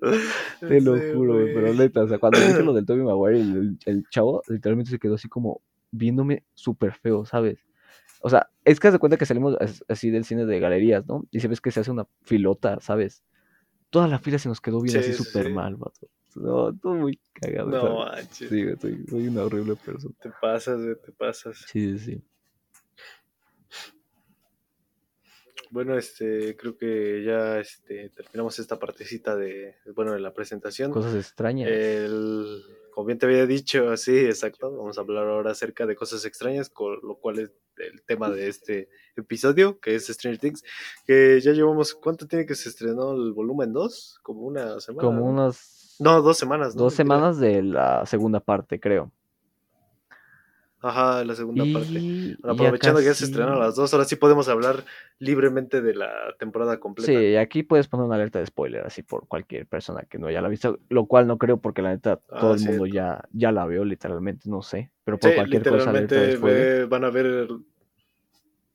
[0.60, 3.78] Te lo juro, güey, pero neta, o sea, cuando dije lo del Tobey Maguire, el,
[3.86, 7.58] el, chavo literalmente se quedó así como viéndome súper feo, ¿sabes?
[8.20, 9.56] O sea, es que se cuenta que salimos
[9.88, 11.26] así del cine de galerías, ¿no?
[11.32, 13.24] Y se ves que se hace una filota, ¿sabes?
[13.90, 16.08] Toda la fila se nos quedó bien así súper mal, vato.
[16.34, 17.70] No, todo muy cagado.
[17.70, 18.48] No manches.
[18.48, 20.14] Sí, soy, soy, una horrible persona.
[20.20, 21.64] Te pasas, güey, te pasas.
[21.66, 22.22] Sí, sí.
[25.70, 30.90] Bueno, este, creo que ya este, terminamos esta partecita de, bueno, de la presentación.
[30.90, 31.68] Cosas extrañas.
[31.70, 32.62] El,
[32.96, 34.74] como bien te había dicho, sí, exacto.
[34.74, 38.48] Vamos a hablar ahora acerca de cosas extrañas, con lo cual es el tema de
[38.48, 40.64] este episodio, que es Stranger Things,
[41.04, 44.20] que ya llevamos, ¿cuánto tiene que se estrenó el volumen 2?
[44.22, 45.06] Como una semana.
[45.06, 45.96] Como unas...
[45.98, 46.74] No, dos semanas.
[46.74, 49.12] Dos semanas de la segunda parte, creo.
[50.82, 52.36] Ajá, la segunda parte.
[52.42, 54.84] aprovechando que ya se estrenaron las dos, ahora sí podemos hablar
[55.18, 57.10] libremente de la temporada completa.
[57.10, 60.42] Sí, aquí puedes poner una alerta de spoiler, así por cualquier persona que no haya
[60.42, 63.52] la visto, lo cual no creo porque la neta ah, todo el mundo ya, ya
[63.52, 67.48] la vio literalmente, no sé, pero por cualquier cosa van a ver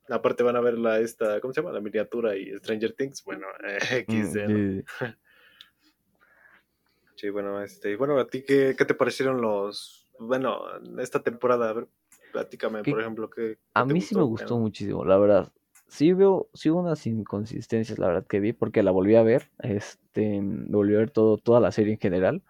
[0.10, 1.74] aparte van a ver la esta, ¿cómo se llama?
[1.74, 3.48] La miniatura y Stranger Things, bueno,
[3.90, 4.84] XD, mm,
[7.16, 7.30] sí.
[7.30, 10.62] bueno, este, bueno, a ti qué, qué te parecieron los, bueno,
[11.00, 11.88] esta temporada, a ver,
[12.32, 15.52] platícame, por ejemplo, que A mí sí me gustó muchísimo, la verdad.
[15.88, 19.50] Sí veo, sí hubo unas inconsistencias, la verdad, que vi, porque la volví a ver,
[19.60, 22.42] este, volví a ver todo, toda la serie en general,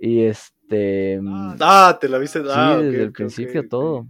[0.00, 1.20] y este...
[1.24, 4.06] Ah, te la viste, ah, sí, desde el principio todo.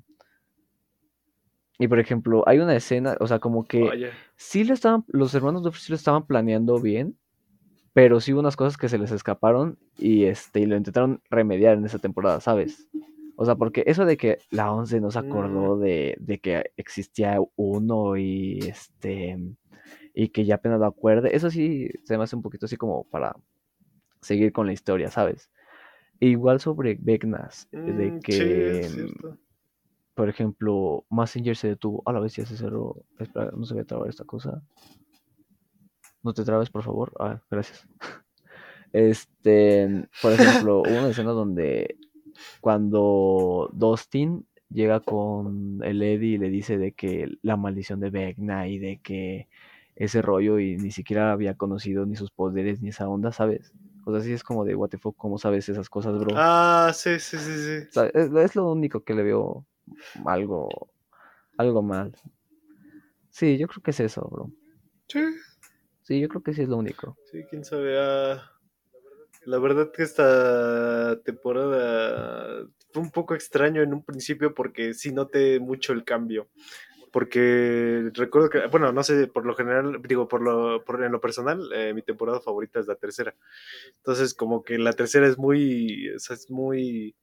[1.79, 5.63] Y por ejemplo, hay una escena, o sea, como que sí le estaban, los hermanos
[5.65, 7.19] de sí lo estaban planeando bien,
[7.95, 11.79] pero sí hubo unas cosas que se les escaparon y este, y lo intentaron remediar
[11.79, 12.89] en esa temporada, ¿sabes?
[13.37, 15.81] O sea, porque eso de que la 11 no se acordó mm.
[15.81, 19.39] de, de, que existía uno y este
[20.13, 23.05] y que ya apenas lo acuerde, eso sí se me hace un poquito así como
[23.05, 23.35] para
[24.21, 25.51] seguir con la historia, ¿sabes?
[26.21, 28.89] Igual sobre Vegnas, de mm, que
[30.15, 32.03] por ejemplo, Messenger se detuvo.
[32.07, 33.05] A la vez ya se cerró.
[33.19, 34.63] Espera, no se ve trabar esta cosa.
[36.25, 37.13] No te trabes, por favor.
[37.21, 37.87] Ah, gracias.
[38.93, 41.97] Este, por ejemplo, hubo una escena donde
[42.61, 48.69] cuando Dustin llega con el Eddie y le dice de que la maldición de Vecna
[48.69, 49.49] y de que
[49.97, 53.73] ese rollo y ni siquiera había conocido ni sus poderes ni esa onda, ¿sabes?
[54.05, 56.35] O sea, sí es como de what the fuck, ¿cómo sabes esas cosas, bro?
[56.37, 58.01] Ah, sí, sí, sí, sí.
[58.15, 59.67] es, lo único que le veo
[60.25, 60.69] algo,
[61.57, 62.15] algo mal.
[63.31, 64.51] Sí, yo creo que es eso, bro.
[65.09, 65.21] Sí.
[66.05, 67.17] Sí, yo creo que sí es lo único.
[67.33, 67.99] Sí, quién sabe.
[67.99, 68.53] Ah,
[69.47, 75.59] la verdad que esta temporada fue un poco extraño en un principio porque sí noté
[75.61, 76.49] mucho el cambio.
[77.11, 81.21] Porque recuerdo que, bueno, no sé, por lo general, digo, por lo, por, en lo
[81.21, 83.35] personal, eh, mi temporada favorita es la tercera.
[83.97, 87.17] Entonces, como que la tercera es muy, o sea, es muy,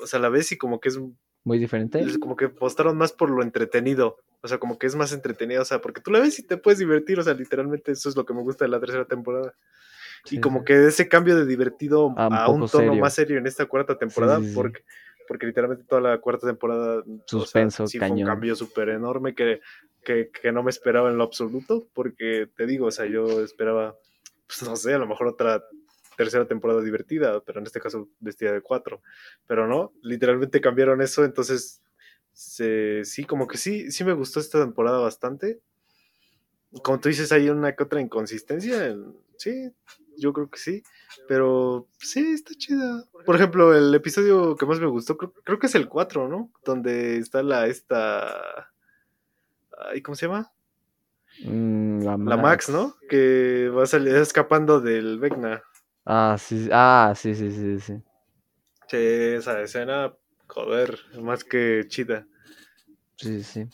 [0.00, 0.98] o sea, la ves y como que es
[1.46, 2.04] muy diferente.
[2.18, 4.16] como que apostaron más por lo entretenido.
[4.42, 5.62] O sea, como que es más entretenido.
[5.62, 7.20] O sea, porque tú la ves y te puedes divertir.
[7.20, 9.54] O sea, literalmente eso es lo que me gusta de la tercera temporada.
[10.28, 13.96] y como que ese cambio de divertido a, un, tono más serio en esta cuarta
[13.96, 14.40] temporada.
[14.56, 14.82] porque,
[15.28, 17.04] porque literalmente toda la cuarta temporada.
[17.26, 19.60] Suspenso, o fue un cambio súper enorme que,
[20.02, 21.86] que, que no me esperaba en lo absoluto.
[21.94, 23.94] Porque te digo, o sea, yo esperaba.
[24.48, 25.62] Pues no sé, a lo mejor otra
[26.16, 29.02] tercera temporada divertida, pero en este caso vestida de cuatro.
[29.46, 31.82] Pero no, literalmente cambiaron eso, entonces
[32.36, 35.60] sí, como que sí, sí me gustó esta temporada bastante.
[36.82, 38.96] Como tú dices, hay una que otra inconsistencia,
[39.38, 39.72] sí,
[40.18, 40.82] yo creo que sí,
[41.28, 43.04] pero sí, está chida.
[43.24, 46.50] Por ejemplo, el episodio que más me gustó, creo, que es el 4, ¿no?
[46.64, 48.70] Donde está la, esta...
[50.02, 50.52] ¿Cómo se llama?
[51.44, 52.28] Mm, la, Max.
[52.28, 52.68] la, Max.
[52.70, 52.96] ¿no?
[53.08, 55.62] Que va a salir escapando del Vecna.
[56.06, 57.94] Ah, sí, ah, sí, sí, sí, sí.
[58.86, 60.14] Sí, esa escena,
[60.46, 62.28] joder, más que chida.
[63.16, 63.64] Sí, sí.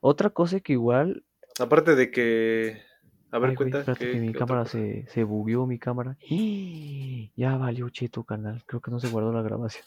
[0.00, 1.24] Otra cosa que igual.
[1.60, 2.82] Aparte de que.
[3.30, 3.84] A ver, cuenta.
[3.94, 6.16] que, mi cámara se, se bugueó, mi cámara.
[7.36, 8.62] Ya valió cheto, canal.
[8.66, 9.84] Creo que no se guardó la grabación.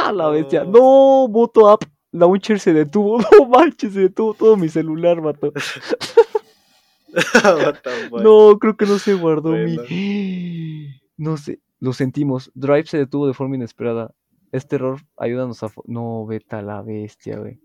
[0.00, 0.64] A la bestia.
[0.64, 1.84] No, moto app.
[2.10, 3.18] Launcher se detuvo.
[3.38, 5.52] No manches, se detuvo todo mi celular, mato.
[8.22, 9.76] no, creo que no se guardó mi.
[11.18, 12.50] No sé, lo sentimos.
[12.54, 14.12] Drive se detuvo de forma inesperada.
[14.52, 15.70] Este error, ayúdanos a.
[15.86, 17.58] No, vete a la bestia, güey.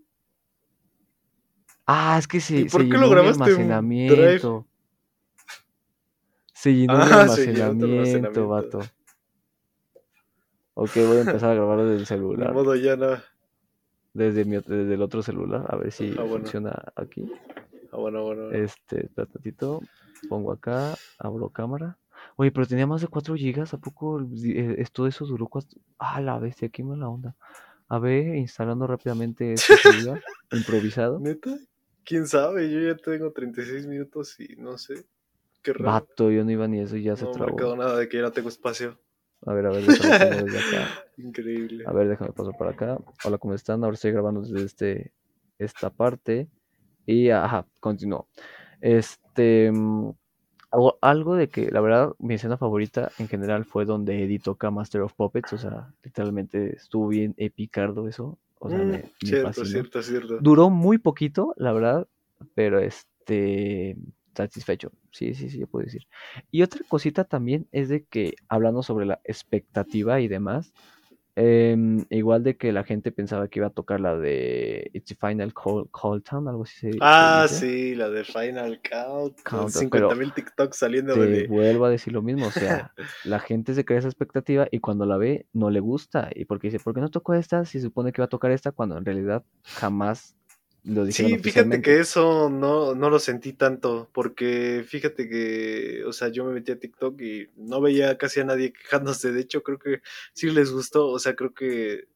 [1.86, 4.66] Ah, es que se, se llenó el almacenamiento.
[6.54, 8.80] Se llenó el almacenamiento, vato.
[10.74, 12.48] Ok, voy a empezar a grabar desde el celular.
[12.48, 13.18] De modo ya no.
[14.14, 17.30] Desde, mi, desde el otro celular, a ver si ah, funciona aquí.
[17.92, 18.50] Ah, bueno, bueno.
[18.52, 19.82] Este, tatito,
[20.28, 21.98] pongo acá, abro cámara.
[22.36, 25.78] Oye, pero tenía más de 4 gigas, ¿a poco eh, todo eso duró cuatro?
[25.98, 27.36] Ah, la bestia, qué mala onda.
[27.88, 29.74] A ver, instalando rápidamente este
[30.52, 31.20] improvisado.
[31.20, 31.54] ¿Neta?
[32.04, 32.70] ¿Quién sabe?
[32.70, 35.04] Yo ya tengo 36 minutos y no sé.
[35.62, 35.92] Qué raro.
[35.92, 37.60] Vato, yo no iba ni eso y ya se trabó.
[37.60, 38.98] No me nada de que ya no tengo espacio.
[39.44, 40.88] A ver, a ver, déjame desde acá.
[41.18, 41.84] Increíble.
[41.86, 42.98] A ver, déjame pasar por acá.
[43.24, 43.84] Hola, ¿cómo están?
[43.84, 45.12] Ahora estoy grabando desde este,
[45.58, 46.48] esta parte.
[47.06, 48.28] Y ajá, continuó.
[48.80, 50.10] Este, mm,
[51.00, 55.02] algo de que la verdad mi escena favorita en general fue donde Eddie toca Master
[55.02, 58.38] of Puppets, o sea, literalmente estuvo bien epicardo eso.
[58.58, 60.38] O sea, mm, cierto, cierto, cierto.
[60.40, 62.08] Duró muy poquito, la verdad,
[62.54, 63.96] pero este
[64.34, 64.92] satisfecho.
[65.10, 66.06] Sí, sí, sí, yo puedo decir.
[66.50, 70.72] Y otra cosita también es de que hablando sobre la expectativa y demás,
[71.34, 75.14] Em, igual de que la gente pensaba que iba a tocar la de It's the
[75.14, 76.90] Final Call, Town, algo así.
[77.00, 79.38] ah, sí, la de Final Count.
[79.38, 82.92] 50.000 TikToks saliendo te vuelvo a decir lo mismo, o sea,
[83.24, 86.30] la gente se crea esa expectativa y cuando la ve no le gusta.
[86.34, 87.64] Y porque dice, ¿por qué no tocó esta?
[87.64, 90.36] Si se supone que va a tocar esta, cuando en realidad jamás
[91.10, 96.44] sí, fíjate que eso no, no lo sentí tanto, porque fíjate que, o sea, yo
[96.44, 100.02] me metí a TikTok y no veía casi a nadie quejándose, de hecho creo que
[100.32, 102.08] sí les gustó, o sea, creo que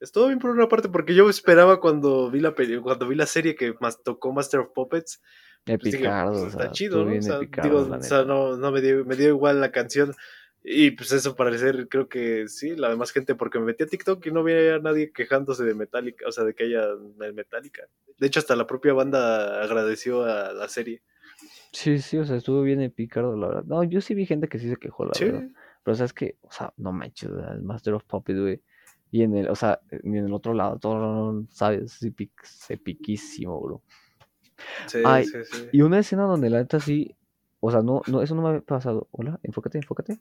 [0.00, 3.54] estuvo bien por una parte, porque yo esperaba cuando vi la cuando vi la serie
[3.54, 5.20] que más tocó Master of Puppets,
[5.64, 7.12] pues está chido, ¿no?
[7.16, 10.14] O sea, no, no me, dio, me dio igual la canción,
[10.62, 14.24] y pues eso parecer, creo que sí, la demás gente, porque me metí a TikTok
[14.26, 16.86] y no veía a nadie quejándose de Metallica, o sea, de que haya
[17.32, 17.82] Metallica.
[18.18, 21.02] De hecho, hasta la propia banda agradeció a la serie.
[21.72, 23.64] Sí, sí, o sea, estuvo bien épico, la verdad.
[23.64, 25.48] No, yo sí vi gente que sí se quejó, la verdad.
[25.82, 28.60] Pero sabes que, o sea, no manches, el Master of Puppets, güey.
[29.10, 32.02] Y en el, o sea, ni en el otro lado, todo, ¿sabes?
[32.02, 33.82] Es epiquísimo, bro.
[34.86, 35.68] Sí, sí, sí.
[35.72, 37.16] Y una escena donde la neta sí,
[37.60, 39.08] o sea, no, no, eso no me había pasado.
[39.10, 40.20] Hola, enfócate, enfócate.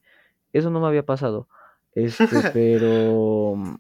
[0.54, 1.48] Eso no me había pasado.
[1.94, 3.76] Este, pero mm,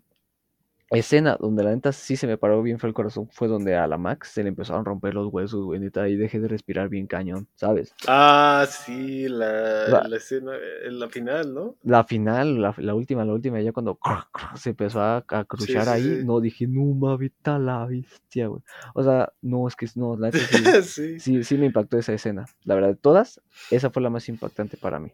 [0.97, 3.85] escena donde la neta sí se me paró bien fue el corazón fue donde a
[3.85, 6.89] la Max se le empezaron a romper los huesos, güey, neta, y dejé de respirar
[6.89, 7.93] bien cañón, ¿sabes?
[8.07, 11.75] Ah, sí, la, la, escena, eh, la final, ¿no?
[11.83, 13.99] La final, la, la, última, la última, ya cuando
[14.55, 18.63] se empezó a, a cruzar ahí, no, dije, no, mavita la bestia, güey.
[18.95, 22.45] O sea, no, es que no, la neta sí, sí, sí me impactó esa escena.
[22.63, 25.11] La verdad, de todas, esa fue la más impactante para mí.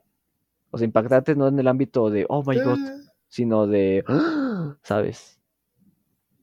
[0.71, 2.97] O sea, impactante no en el ámbito de, oh my god, ah.
[3.27, 4.03] sino de,
[4.83, 5.39] ¿sabes?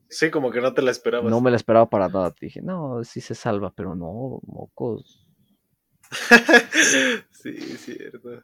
[0.09, 1.29] Sí, como que no te la esperabas.
[1.29, 2.33] No me la esperaba para nada.
[2.39, 5.27] Dije, no, sí se salva, pero no, mocos.
[7.31, 8.43] sí, cierto.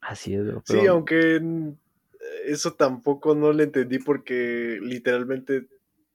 [0.00, 1.40] Así es, Sí, aunque
[2.44, 5.66] eso tampoco no le entendí porque literalmente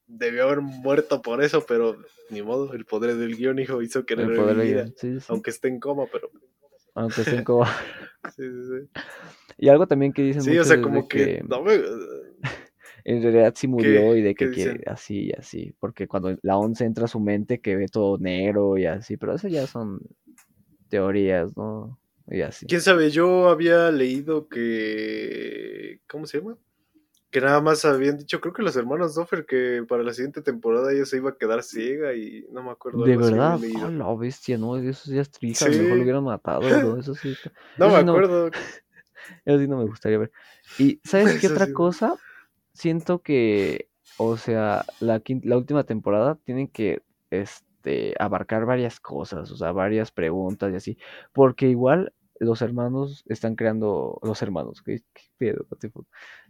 [0.08, 1.98] debió haber muerto por eso, pero
[2.30, 4.94] ni modo, el poder del guion, hijo, hizo que el poder
[5.28, 6.32] aunque esté en coma, pero
[6.96, 7.38] aunque sí,
[8.36, 9.02] sí, sí.
[9.58, 11.44] Y algo también que dicen Sí, o sea, como que...
[13.04, 16.86] en realidad sí murió y de que quiere así y así, porque cuando la once
[16.86, 20.00] entra a su mente que ve todo negro y así, pero eso ya son
[20.90, 22.00] teorías, ¿no?
[22.28, 22.66] Y así.
[22.68, 23.10] ¿Quién sabe?
[23.10, 26.02] Yo había leído que...
[26.08, 26.58] ¿Cómo se llama?
[27.32, 30.92] Que nada más habían dicho, creo que los hermanos Doffer, que para la siguiente temporada
[30.92, 33.04] ella se iba a quedar ciega y no me acuerdo.
[33.04, 36.98] De verdad, oh, la bestia, no, eso ya es triste, mejor lo hubieran matado, ¿no?
[37.00, 37.36] Eso sí.
[37.78, 38.48] no me acuerdo.
[39.46, 40.32] eso sí no me gustaría ver.
[40.80, 42.16] Y, ¿sabes qué otra cosa?
[42.74, 49.58] Siento que, o sea, la, la última temporada tienen que, este, abarcar varias cosas, o
[49.58, 50.98] sea, varias preguntas y así,
[51.32, 55.04] porque igual los hermanos están creando, los hermanos, ¿qué,
[55.38, 55.66] pedo?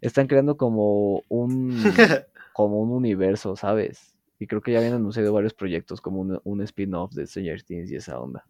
[0.02, 1.70] Están creando como un,
[2.54, 4.16] como un universo, ¿sabes?
[4.40, 7.92] Y creo que ya habían anunciado varios proyectos, como un, un spin-off de Stranger Things
[7.92, 8.46] y esa onda.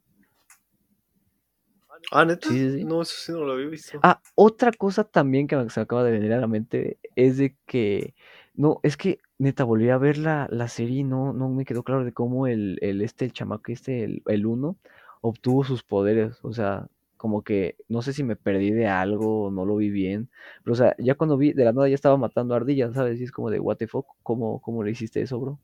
[2.12, 2.50] Ah, neta.
[2.52, 4.00] No, eso sí no lo había visto.
[4.04, 7.56] Ah, otra cosa también que se me acaba de venir a la mente es de
[7.66, 8.16] que,
[8.54, 11.84] no, es que neta volví a ver la, la serie y no, no me quedó
[11.84, 14.78] claro de cómo el, el este, el chamaco este, el, el uno,
[15.22, 16.40] obtuvo sus poderes.
[16.44, 16.88] O sea,
[17.20, 20.30] como que no sé si me perdí de algo o no lo vi bien.
[20.64, 23.20] Pero, o sea, ya cuando vi, de la nada ya estaba matando ardillas, ¿sabes?
[23.20, 25.60] Y es como de, what the fuck, ¿cómo, cómo le hiciste eso, bro?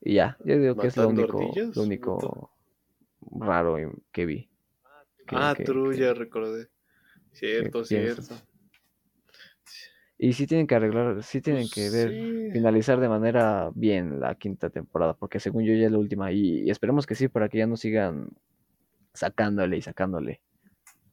[0.00, 1.40] Y ya, yo digo que es lo único,
[1.74, 2.50] lo único
[3.32, 3.76] raro
[4.12, 4.48] que vi.
[5.26, 6.68] ah, true, ya recordé.
[7.32, 8.36] Cierto, cierto.
[10.16, 14.70] Y sí tienen que arreglar, sí tienen que ver, finalizar de manera bien la quinta
[14.70, 17.58] temporada, porque según yo ya es la última, y, y esperemos que sí, para que
[17.58, 18.28] ya no sigan
[19.14, 20.40] sacándole y sacándole.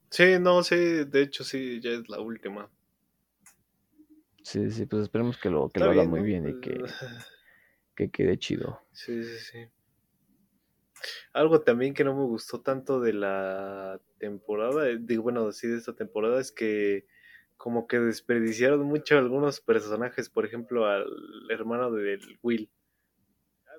[0.10, 0.76] Sí, no, sí,
[1.06, 2.70] de hecho sí, ya es la última.
[4.44, 6.84] Sí, sí, pues esperemos que lo, que lo haga muy bien y que,
[7.96, 8.82] que quede chido.
[8.92, 9.68] Sí, sí, sí.
[11.34, 15.78] Algo también que no me gustó tanto de la temporada, eh, digo, bueno, sí, de
[15.78, 17.06] esta temporada, es que
[17.58, 21.06] como que desperdiciaron mucho algunos personajes, por ejemplo, al
[21.50, 22.70] hermano del Will.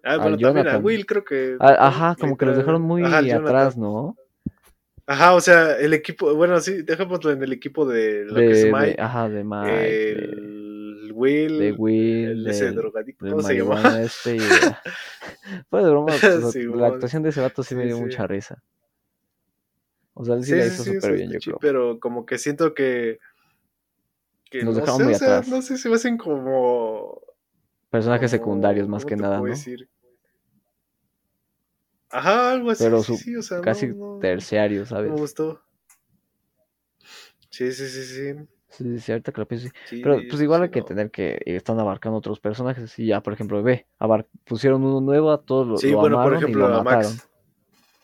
[0.05, 1.57] Ah, bueno, también a Will creo que...
[1.61, 4.16] ajá, como que los dejaron muy atrás, ¿no?
[5.07, 8.72] Ajá, o sea, el equipo, bueno, sí, déjamoslo en el equipo de lo que es
[8.72, 8.96] Mike.
[9.00, 10.11] ajá, de Mike.
[10.11, 11.59] El Will.
[11.59, 12.46] De Will.
[12.46, 14.00] ese drogadicto, ¿cómo se llama?
[14.00, 14.38] Este
[15.70, 18.62] Fue de broma, pues, la actuación de ese vato sí, me dio mucha risa.
[20.14, 21.59] O sea, él sí, la hizo súper bien, yo creo.
[21.61, 23.18] Pero como que siento que...
[24.50, 25.48] que Nos dejamos muy atrás.
[25.48, 27.20] no sé si me hacen como
[27.93, 29.45] Personajes secundarios más que nada, ¿no?
[29.45, 29.86] Decir?
[32.09, 32.84] Ajá, algo así.
[32.84, 33.18] Pero sí,
[33.62, 35.11] casi terciario, ¿sabes?
[35.11, 35.62] Me gustó.
[37.51, 38.34] Sí, sí, sí, sí.
[38.70, 40.01] Sí, sí, ahorita que lo pienso, sí.
[40.03, 42.99] Pero pues igual hay que tener que están abarcando otros personajes.
[42.99, 43.86] Y ya, por ejemplo, ve,
[44.45, 47.28] pusieron uno nuevo, a todos lo, sí, bueno, por ejemplo, la Max.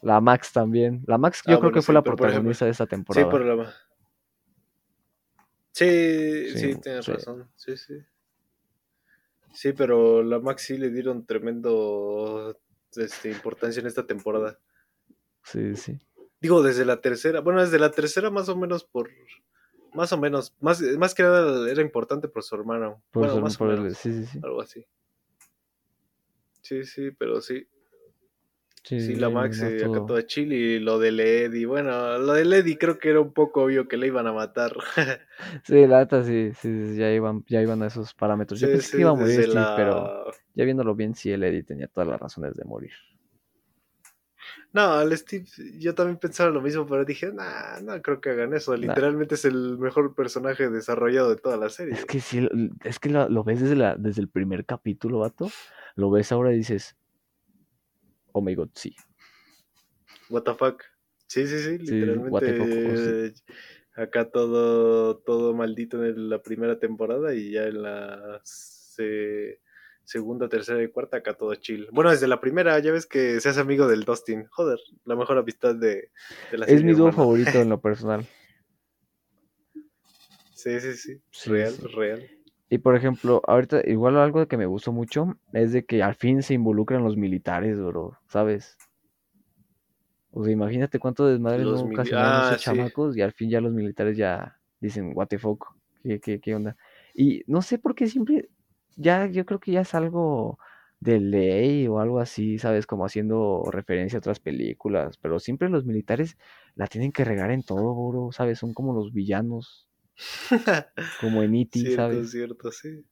[0.02, 1.02] La Max también.
[1.06, 3.24] La Max yo ah, creo que fue la protagonista de esta temporada.
[3.24, 3.72] Sí, pero la...
[5.72, 7.48] Sí, sí, tienes razón.
[7.56, 7.94] Sí, sí.
[9.58, 12.56] Sí, pero la Max sí le dieron tremendo
[12.94, 14.56] este, importancia en esta temporada.
[15.42, 15.98] Sí, sí.
[16.40, 19.10] Digo, desde la tercera, bueno, desde la tercera más o menos por,
[19.94, 23.02] más o menos, más, más que nada era importante por su hermano.
[23.12, 24.38] bueno, más por sí, sí, sí.
[24.44, 24.86] Algo así.
[26.62, 27.66] Sí, sí, pero sí.
[28.88, 32.76] Sí, la Max se acató a Chile y lo de Lady, bueno, lo de Lady
[32.76, 34.72] creo que era un poco obvio que le iban a matar.
[35.64, 38.58] sí, la neta sí, sí, ya iban, ya iban a esos parámetros.
[38.58, 41.86] Yo pensé que iba a morir, sí, pero ya viéndolo bien, sí, el Eddie tenía
[41.88, 42.92] todas las razones de morir.
[44.72, 45.46] No, al Steve,
[45.78, 48.76] yo también pensaba lo mismo, pero dije, nah, no creo que hagan eso.
[48.76, 51.94] Literalmente es el mejor personaje desarrollado de toda la serie.
[51.94, 52.46] Es que sí,
[52.84, 55.50] es que lo, ves desde, la, desde el primer capítulo, vato.
[55.94, 56.97] Lo ves ahora y dices,
[58.38, 58.94] oh my god, sí.
[60.30, 60.82] What the fuck.
[61.26, 63.34] Sí, sí, sí, literalmente.
[63.94, 68.40] acá todo, todo maldito en la primera temporada y ya en la
[70.04, 71.88] segunda, tercera y cuarta, acá todo chill.
[71.92, 74.46] Bueno, desde la primera, ya ves que seas amigo del Dustin.
[74.50, 76.10] Joder, la mejor amistad de,
[76.52, 76.76] la serie.
[76.76, 78.26] Es mi dúo favorito en lo personal.
[80.54, 81.20] Sí, sí, sí.
[81.50, 82.37] Real, real.
[82.70, 86.42] Y por ejemplo, ahorita, igual algo que me gustó mucho es de que al fin
[86.42, 88.76] se involucran los militares, bro, ¿sabes?
[90.30, 93.72] O sea, imagínate cuánto desmadre no ocasionaron esos ah, chamacos y al fin ya los
[93.72, 96.76] militares ya dicen, what the fuck, ¿Qué, qué, qué onda?
[97.14, 98.48] Y no sé por qué siempre
[98.96, 100.58] ya yo creo que ya es algo
[101.00, 102.86] de ley o algo así, ¿sabes?
[102.86, 106.36] Como haciendo referencia a otras películas, pero siempre los militares
[106.74, 108.58] la tienen que regar en todo, bro, ¿sabes?
[108.58, 109.87] Son como los villanos.
[111.20, 112.30] como en E.T., cierto, ¿sabes?
[112.30, 113.04] Cierto, sí.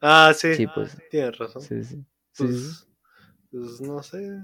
[0.00, 0.54] Ah, sí.
[0.54, 0.96] Sí, pues.
[1.10, 1.62] Tienes razón.
[1.62, 2.04] Sí, sí.
[2.36, 2.88] Pues,
[3.50, 4.42] pues, no sé.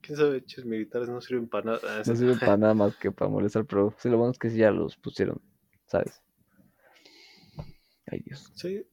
[0.00, 0.38] ¿Quién sabe?
[0.38, 2.02] Hechos militares no sirven para nada.
[2.04, 4.58] No sirven para nada más que para molestar, pero sí, lo bueno es que sí
[4.58, 5.40] ya los pusieron,
[5.86, 6.22] ¿sabes?
[8.06, 8.52] Ay, Dios.
[8.54, 8.86] Sí.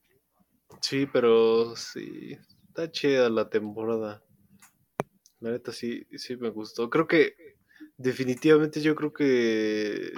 [0.81, 2.37] Sí, pero sí.
[2.69, 4.23] Está chida la temporada.
[5.39, 6.89] La neta sí, sí me gustó.
[6.89, 7.35] Creo que
[7.97, 10.11] definitivamente yo creo que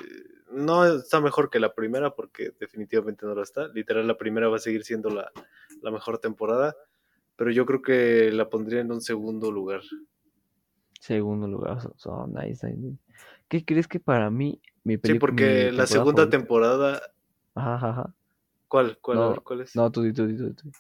[0.51, 3.67] no está mejor que la primera porque definitivamente no lo está.
[3.69, 5.31] Literal la primera va a seguir siendo la,
[5.91, 6.75] mejor temporada,
[7.35, 9.81] pero yo creo que la pondría en un segundo lugar.
[10.99, 12.67] Segundo lugar, so, nice,
[13.47, 15.13] ¿Qué crees que para mí mi película?
[15.13, 17.01] Sí, porque la segunda temporada.
[17.53, 18.15] Ajá, ajá.
[18.67, 18.97] ¿Cuál?
[18.99, 19.75] ¿Cuál, ¿Cuál es?
[19.75, 20.71] No, tú, tú, tú, tú.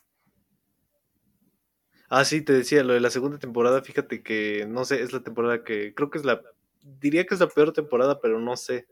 [2.09, 5.21] Ah, sí, te decía, lo de la segunda temporada, fíjate que, no sé, es la
[5.21, 6.41] temporada que, creo que es la,
[6.81, 8.87] diría que es la peor temporada, pero no sé.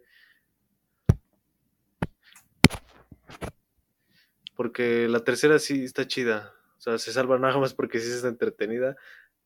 [4.55, 8.27] Porque la tercera sí está chida, o sea, se salva nada más porque sí está
[8.27, 8.95] entretenida,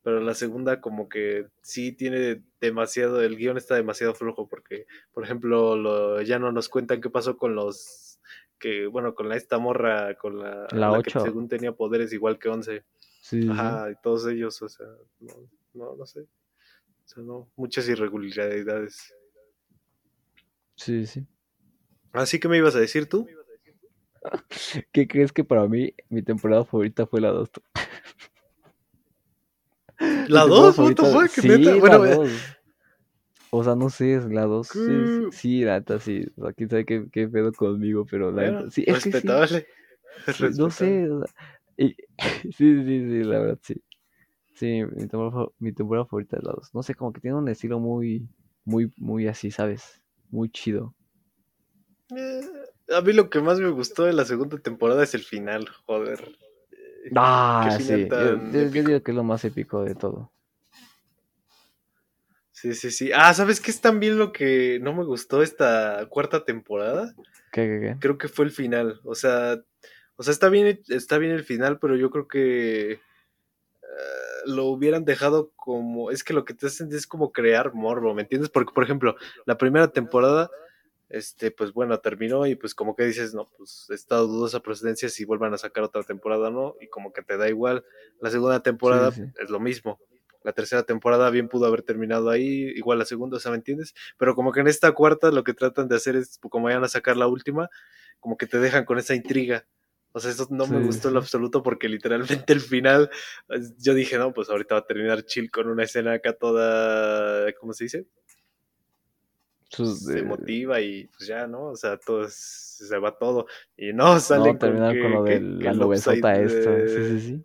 [0.02, 5.24] pero la segunda como que sí tiene demasiado, el guion está demasiado flojo porque, por
[5.24, 8.20] ejemplo, lo, ya no nos cuentan qué pasó con los
[8.58, 12.48] que, bueno, con la, esta morra, con la, la, que según tenía poderes igual que
[12.48, 12.84] 11.
[13.20, 14.86] Sí, Ajá, y todos ellos, o sea,
[15.20, 15.34] no,
[15.74, 16.20] no, no sé.
[16.20, 19.14] O sea, no, muchas irregularidades.
[20.74, 21.26] Sí, sí.
[22.12, 23.28] Así que me ibas a decir tú.
[24.92, 27.50] ¿Qué crees que para mí mi temporada favorita fue la 2?
[30.28, 30.76] ¿La 2?
[31.32, 32.22] Sí, Bueno,
[33.50, 34.68] o sea, no sé, es la 2.
[34.68, 36.26] Sí, sí, la neta, sí.
[36.36, 38.84] O sea, quién sabe qué, qué pedo conmigo, pero la neta, sí.
[38.86, 39.66] Es respetable.
[40.26, 40.44] Que sí.
[40.56, 41.34] No sé, o sea,
[41.76, 41.96] y,
[42.42, 43.82] sí, sí, sí, la verdad, sí.
[44.54, 46.74] Sí, mi temporada, mi temporada favorita es la 2.
[46.74, 48.28] No sé, como que tiene un estilo muy,
[48.64, 50.02] muy, muy así, ¿sabes?
[50.30, 50.94] Muy chido.
[52.14, 52.40] Eh,
[52.94, 56.36] a mí lo que más me gustó de la segunda temporada es el final, joder.
[57.14, 58.08] Ah, sí.
[58.08, 60.30] Yo, yo, digo que es lo más épico de todo.
[62.52, 63.10] Sí, sí, sí.
[63.14, 67.14] Ah, ¿sabes qué es también lo que no me gustó esta cuarta temporada?
[67.52, 67.96] ¿Qué, qué, qué?
[68.00, 69.00] Creo que fue el final.
[69.04, 69.62] O sea,
[70.18, 72.98] o sea, está bien, está bien el final, pero yo creo que eh,
[74.46, 76.10] lo hubieran dejado como.
[76.10, 78.50] Es que lo que te hacen es como crear morbo, ¿me entiendes?
[78.50, 79.14] Porque, por ejemplo,
[79.46, 80.50] la primera temporada,
[81.08, 85.24] este, pues bueno, terminó y pues como que dices, no, pues está dudosa procedencia si
[85.24, 86.76] vuelvan a sacar otra temporada, ¿no?
[86.80, 87.84] Y como que te da igual.
[88.20, 89.98] La segunda temporada es lo mismo
[90.48, 93.94] la tercera temporada bien pudo haber terminado ahí, igual la segunda, o sea, ¿me entiendes?
[94.16, 96.88] Pero como que en esta cuarta lo que tratan de hacer es, como vayan a
[96.88, 97.68] sacar la última,
[98.20, 99.66] como que te dejan con esa intriga.
[100.12, 103.10] O sea, eso no me gustó en lo absoluto porque literalmente el final,
[103.78, 107.72] yo dije, no, pues ahorita va a terminar chill con una escena acá toda, ¿cómo
[107.74, 108.06] se dice?
[109.70, 111.66] Se motiva y pues ya, ¿no?
[111.66, 113.46] O sea, todo se va todo.
[113.76, 116.86] Y no, salen no, con, con lo de la nubesota esta.
[116.86, 117.44] Sí, sí, sí.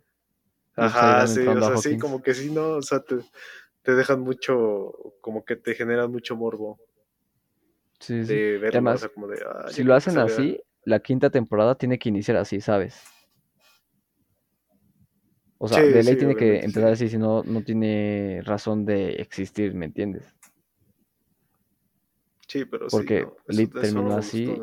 [0.76, 2.70] Ajá, sí, o sea, sí, como que sí, ¿no?
[2.70, 3.16] O sea, te,
[3.82, 6.80] te dejan mucho, como que te generan mucho morbo.
[8.00, 8.34] Sí, sí.
[8.34, 12.60] De Además, como de, si lo hacen así, la quinta temporada tiene que iniciar así,
[12.60, 13.00] ¿sabes?
[15.58, 19.74] O sea, de ley tiene que empezar así, si no, no tiene razón de existir,
[19.74, 20.33] ¿me entiendes?
[22.54, 24.56] Sí, pero Porque sí, terminó así.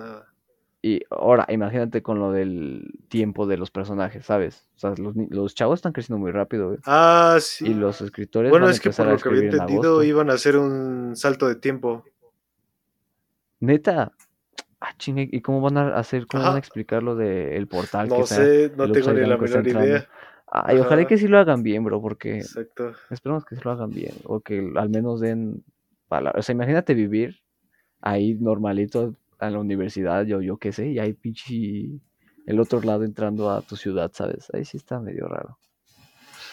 [0.82, 4.66] Y ahora, imagínate con lo del tiempo de los personajes, ¿sabes?
[4.78, 7.68] O sea, los, los chavos están creciendo muy rápido, Ah, sí.
[7.68, 8.50] Y los escritores.
[8.50, 12.06] Bueno, es que por lo que había entendido, iban a hacer un salto de tiempo.
[13.60, 14.14] Neta.
[14.80, 18.08] Ah, chingue, ¿y cómo van a hacer, cómo van a explicar lo del portal?
[18.08, 20.08] No sé, no tengo ni la menor idea.
[20.48, 22.38] Ay, ojalá que sí lo hagan bien, bro, porque.
[22.38, 22.94] Exacto.
[23.10, 24.14] Esperemos que sí lo hagan bien.
[24.24, 25.66] O que al menos den
[26.08, 26.40] palabras.
[26.40, 27.42] O sea, imagínate vivir
[28.02, 32.00] ahí normalito a la universidad, yo, yo qué sé, y hay pinche
[32.46, 34.48] el otro lado entrando a tu ciudad, ¿sabes?
[34.54, 35.58] Ahí sí está medio raro.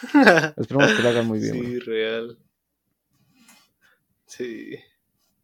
[0.56, 1.54] Esperemos que lo hagan muy bien.
[1.54, 2.38] Sí, real.
[4.26, 4.76] Sí.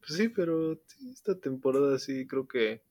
[0.01, 0.79] Pues sí, pero
[1.13, 2.83] esta temporada sí creo que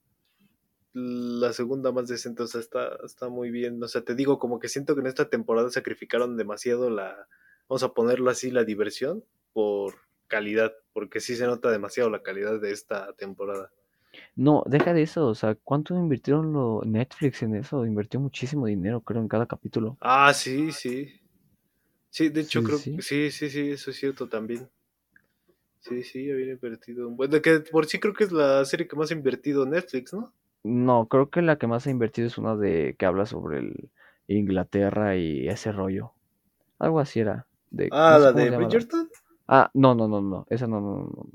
[0.92, 3.82] la segunda más decente, o sea, está, está muy bien.
[3.82, 7.28] O sea, te digo, como que siento que en esta temporada sacrificaron demasiado la,
[7.68, 9.94] vamos a ponerlo así, la diversión por
[10.26, 13.70] calidad, porque sí se nota demasiado la calidad de esta temporada.
[14.36, 17.84] No, deja de eso, o sea, ¿cuánto invirtieron lo Netflix en eso?
[17.84, 19.96] Invirtió muchísimo dinero, creo, en cada capítulo.
[20.00, 21.20] Ah, sí, sí.
[22.10, 24.68] Sí, de hecho creo que sí, sí, sí, eso es cierto también.
[25.80, 27.10] Sí, sí, había invertido.
[27.10, 30.32] Bueno, que por sí creo que es la serie que más ha invertido Netflix, ¿no?
[30.62, 33.90] No, creo que la que más ha invertido es una de que habla sobre el
[34.28, 36.12] Inglaterra y ese rollo.
[36.78, 37.46] Algo así era.
[37.70, 39.10] De, ah, la de Bridgerton.
[39.46, 41.28] Ah, no, no, no, no, esa no, no, no.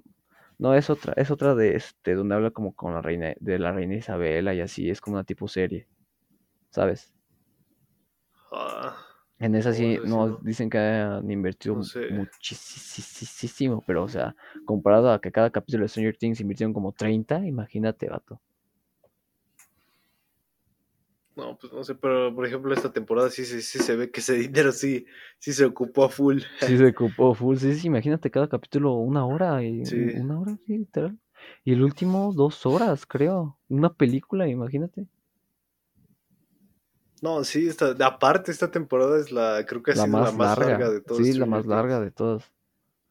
[0.59, 3.71] No, es otra, es otra de este, donde habla como con la reina, de la
[3.71, 5.87] reina Isabela y así, es como una tipo serie,
[6.71, 7.13] ¿sabes?
[8.51, 8.95] Ah,
[9.39, 14.35] en esa sí, no, dicen que han invertido muchísimo, pero o sea,
[14.65, 18.41] comparado a que cada capítulo de Stranger Things invirtieron como 30, imagínate, vato.
[21.39, 24.19] No, pues no sé, pero por ejemplo esta temporada sí, sí, sí se ve que
[24.19, 25.05] ese dinero sí,
[25.37, 26.41] sí se ocupó a full.
[26.59, 29.83] Sí se ocupó a full, sí, sí, imagínate cada capítulo una hora, y,
[30.17, 31.17] una hora, sí, literal.
[31.63, 33.57] Y el último dos horas, creo.
[33.69, 35.07] Una película, imagínate.
[37.21, 40.37] No, sí, esta, aparte esta temporada es la, creo que ha la sido más la
[40.37, 41.25] más larga, de todas.
[41.25, 42.51] Sí, la más larga de todas.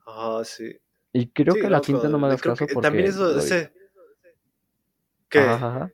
[0.06, 0.76] Ah, sí.
[1.14, 2.82] Y creo que la quinta no me hagas caso porque...
[2.82, 3.72] También eso, ese...
[5.30, 5.40] ¿Qué?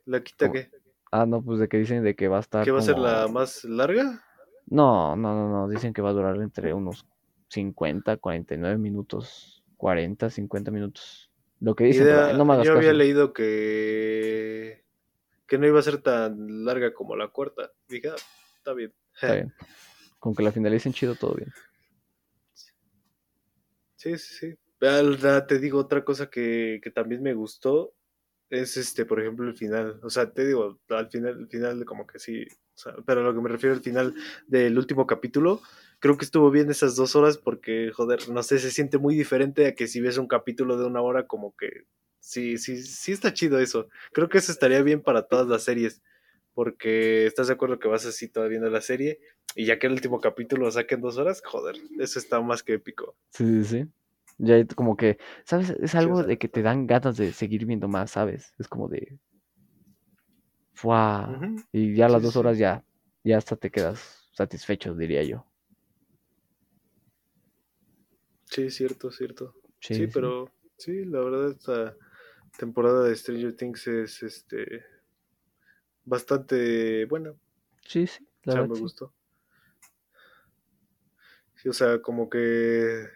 [0.05, 0.69] ¿La quinta qué?
[1.17, 2.65] Ah, no, pues de que dicen de que va a estar.
[2.65, 4.21] ¿Que va a ser la más larga?
[4.65, 5.69] No, no, no, no.
[5.69, 7.05] Dicen que va a durar entre unos
[7.47, 11.31] 50, 49 minutos, 40, 50 minutos.
[11.61, 14.83] Lo que dicen, no me hagas Yo había leído que
[15.47, 17.71] que no iba a ser tan larga como la cuarta.
[17.87, 18.15] Dije, ah,
[18.57, 18.93] está bien.
[19.13, 19.53] Está bien.
[20.19, 21.53] Con que la finalicen chido, todo bien.
[23.95, 24.55] Sí, sí, sí.
[24.79, 27.93] Te digo otra cosa que, que también me gustó
[28.61, 29.99] es este, por ejemplo, el final.
[30.03, 32.45] O sea, te digo, al final, el final como que sí.
[33.05, 34.13] pero a lo que me refiero al final
[34.47, 35.61] del último capítulo,
[35.99, 39.67] creo que estuvo bien esas dos horas porque, joder, no sé, se siente muy diferente
[39.67, 41.85] a que si ves un capítulo de una hora, como que
[42.19, 43.89] sí, sí, sí está chido eso.
[44.13, 46.01] Creo que eso estaría bien para todas las series.
[46.53, 49.19] Porque estás de acuerdo que vas así todavía viendo la serie
[49.55, 52.75] y ya que el último capítulo lo saquen dos horas, joder, eso está más que
[52.75, 53.15] épico.
[53.31, 53.85] Sí, sí, sí.
[54.37, 55.69] Ya como que, ¿sabes?
[55.69, 58.53] Es algo de que te dan ganas de seguir viendo más, ¿sabes?
[58.57, 59.19] Es como de...
[60.73, 61.39] ¡Fua!
[61.71, 62.83] Y ya a las dos horas ya,
[63.23, 65.45] ya hasta te quedas satisfecho, diría yo.
[68.45, 69.55] Sí, cierto, cierto.
[69.79, 71.95] Sí, pero sí, la verdad esta
[72.57, 74.83] temporada de Stranger Things es este
[76.03, 77.33] bastante buena.
[77.85, 79.13] Sí, sí, la o sea, me gustó.
[81.55, 83.07] Sí, o sea, como que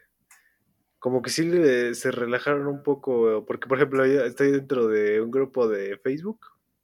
[0.99, 1.49] como que sí
[1.95, 6.39] se relajaron un poco, porque por ejemplo estoy dentro de un grupo de Facebook,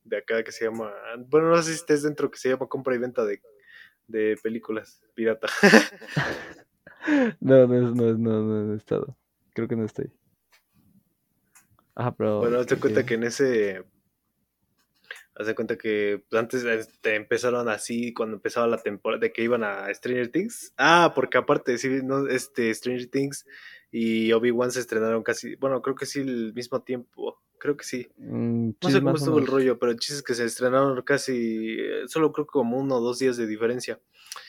[0.06, 0.92] de acá que se llama,
[1.28, 3.42] bueno, no sé si estés dentro, que se llama compra y venta de,
[4.08, 5.48] de películas pirata.
[7.42, 9.18] no, no, no, no, no, he estado,
[9.54, 10.12] creo que no estoy.
[11.94, 12.40] Ah, pero...
[12.40, 13.84] Bueno, hazte cuenta que en ese...
[15.38, 19.66] Haz de cuenta que antes este, empezaron así cuando empezaba la temporada de que iban
[19.66, 20.74] a Stranger Things.
[20.78, 23.46] Ah, porque aparte, sí, no, este Stranger Things
[23.98, 28.10] y Obi-Wan se estrenaron casi, bueno, creo que sí el mismo tiempo, creo que sí.
[28.18, 31.78] Mm, no sé cómo estuvo el rollo, pero el chiste es que se estrenaron casi,
[31.80, 34.02] eh, solo creo que como uno o dos días de diferencia.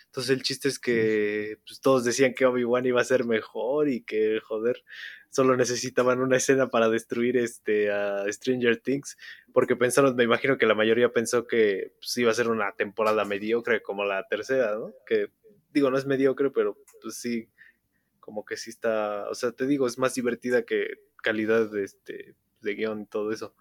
[0.07, 4.01] Entonces el chiste es que pues, todos decían que Obi-Wan iba a ser mejor y
[4.01, 4.83] que, joder,
[5.31, 9.17] solo necesitaban una escena para destruir este a Stranger Things,
[9.53, 13.25] porque pensaron, me imagino que la mayoría pensó que pues, iba a ser una temporada
[13.25, 14.93] mediocre como la tercera, ¿no?
[15.07, 15.29] Que
[15.73, 17.49] digo, no es mediocre, pero pues sí,
[18.27, 22.35] como que sí está, o sea, te digo, es más divertida que calidad de, este,
[22.61, 23.55] de guion y todo eso.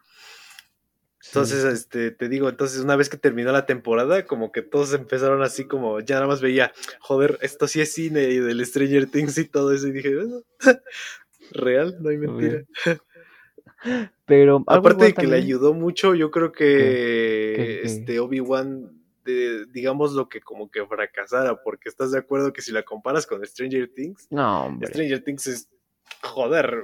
[1.27, 5.43] Entonces, este, te digo, entonces una vez que terminó la temporada, como que todos empezaron
[5.43, 9.37] así como, ya nada más veía, joder, esto sí es cine y del Stranger Things
[9.37, 10.15] y todo eso, y dije,
[11.51, 12.63] real, no hay mentira.
[14.25, 18.94] Pero aparte de que le ayudó mucho, yo creo que este Obi-Wan
[19.25, 23.45] digamos lo que como que fracasara, porque estás de acuerdo que si la comparas con
[23.45, 25.69] Stranger Things, no, Stranger Things es
[26.21, 26.83] joder,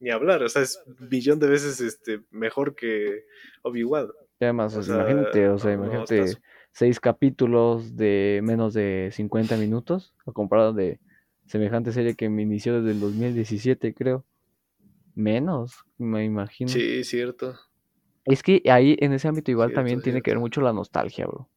[0.00, 3.24] ni hablar, o sea, es billón de veces este mejor que
[3.62, 4.08] Obi-Wan.
[4.40, 6.36] además, imagínate, o sea, imagínate
[6.74, 10.98] seis capítulos de menos de 50 minutos, a comparado de
[11.46, 14.24] semejante serie que me inició desde el 2017, creo.
[15.14, 16.68] Menos, me imagino.
[16.68, 17.54] Sí, cierto.
[18.24, 21.48] Es que ahí en ese ámbito igual también tiene que ver mucho la nostalgia, bro.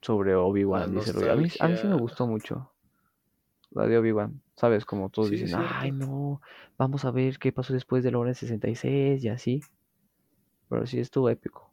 [0.00, 2.72] Sobre Obi-Wan, dice a mí, a mí sí me gustó mucho.
[3.70, 4.40] La de Obi-Wan.
[4.54, 4.84] ¿Sabes?
[4.84, 6.40] Como todos dicen, ay no,
[6.78, 9.60] vamos a ver qué pasó después de la hora 66 y así.
[10.68, 11.70] Pero sí estuvo épico.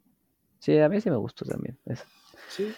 [0.59, 1.77] Sí, a mí sí me gustó también.
[2.49, 2.73] Sí.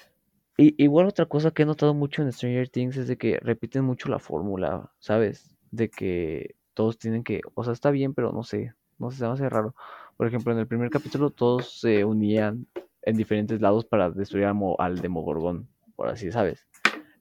[0.57, 3.83] Y igual otra cosa que he notado mucho en Stranger Things es de que repiten
[3.83, 5.55] mucho la fórmula, ¿sabes?
[5.71, 9.25] De que todos tienen que, o sea, está bien, pero no sé, no sé, se
[9.25, 9.75] me hace raro.
[10.17, 12.67] Por ejemplo, en el primer capítulo todos se unían
[13.01, 16.65] en diferentes lados para destruir al Demogorgón, por así, ¿sabes?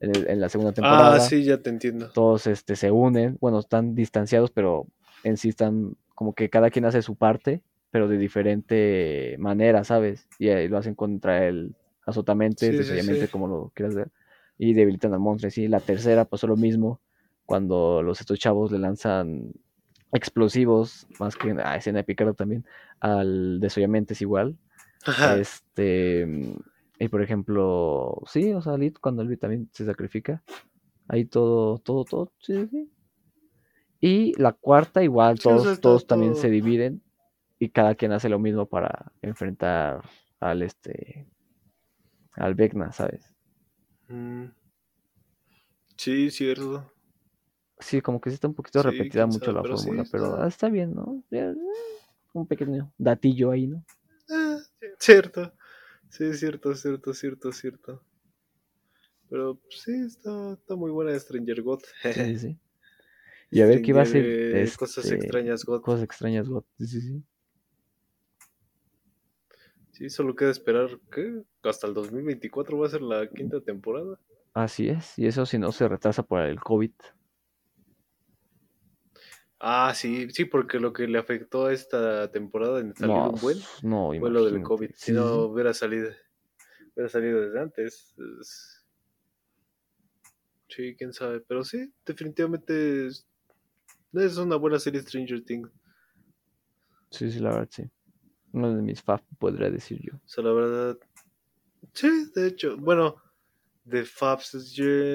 [0.01, 1.17] En, la segunda temporada.
[1.17, 2.11] Ah, sí, ya te entiendo.
[2.11, 4.87] Todos este, se unen, bueno, están distanciados, pero
[5.23, 10.29] en sí están como que cada quien hace su parte, pero de diferente manera, ¿sabes?
[10.39, 11.75] Y, ahí lo hacen contra el
[12.07, 14.11] azotamente, sí, como lo quieras ver,
[14.59, 15.51] y debilitan al monstruo.
[15.51, 17.01] Sí, la tercera pasó lo mismo,
[17.47, 19.53] cuando los estos chavos le lanzan
[20.15, 22.65] explosivos, más que a escena de Picardo también,
[23.01, 24.57] al desollamente es igual.
[25.39, 26.27] Este,
[26.99, 30.43] y por ejemplo, sí, o sea, cuando Elvi también se sacrifica,
[31.09, 32.91] ahí todo, todo, todo, sí, sí.
[34.01, 37.03] Y la cuarta, igual, todos, todos también se dividen
[37.59, 40.03] y cada quien hace lo mismo para enfrentar
[40.41, 41.27] al este,
[42.33, 43.35] al Vecna, ¿sabes?
[44.09, 44.47] Mm.
[45.97, 46.94] Sí, cierto.
[47.85, 51.23] Sí, como que sí está un poquito repetida mucho la fórmula, pero está bien, ¿no?
[52.33, 53.85] Un pequeño datillo ahí, ¿no?
[54.31, 54.59] Ah,
[54.99, 55.53] cierto.
[56.09, 58.03] Sí, cierto, cierto, cierto, cierto.
[59.29, 61.83] Pero sí, está, está muy buena Stranger God.
[62.03, 62.59] Sí, sí.
[63.51, 64.25] Y a ver qué va a ser.
[64.25, 65.83] Este, cosas extrañas God.
[65.83, 66.65] Cosas extrañas God.
[66.79, 67.23] Sí, sí, sí.
[69.93, 74.19] Sí, solo queda esperar que hasta el 2024 va a ser la quinta temporada.
[74.55, 76.93] Así es, y eso si no se retrasa por el COVID.
[79.67, 83.59] Ah, sí, sí, porque lo que le afectó a esta temporada en salir un buen
[83.83, 84.91] no, fue lo del COVID.
[84.95, 86.11] Si no hubiera salido,
[86.95, 88.15] hubiera salido desde antes.
[90.69, 91.41] Sí, quién sabe.
[91.41, 93.27] Pero sí, definitivamente es,
[94.37, 95.71] una buena serie Stranger Things.
[97.11, 97.85] Sí, sí, la verdad, sí.
[98.53, 100.15] Uno de mis faves, podría decir yo.
[100.17, 100.99] O sea, la verdad.
[101.95, 103.17] Sí, de hecho, bueno,
[103.85, 104.51] de faves,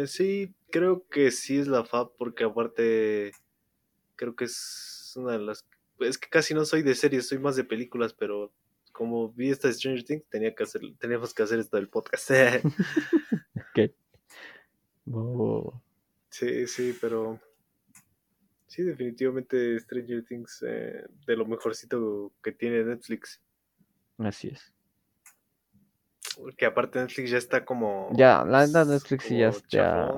[0.08, 3.32] sí, creo que sí es la fab, porque aparte
[4.20, 5.65] creo que es una de las...
[5.99, 8.51] Es que casi no soy de series, soy más de películas, pero
[8.91, 12.30] como vi esta Stranger Things, tenía que hacer, teníamos que hacer esto del podcast.
[13.55, 13.91] ok.
[16.30, 17.39] Sí, sí, pero...
[18.67, 23.41] Sí, definitivamente Stranger Things eh, de lo mejorcito que tiene Netflix.
[24.17, 24.74] Así es.
[26.38, 28.09] Porque aparte Netflix ya está como...
[28.13, 30.13] Ya, la Netflix ya está...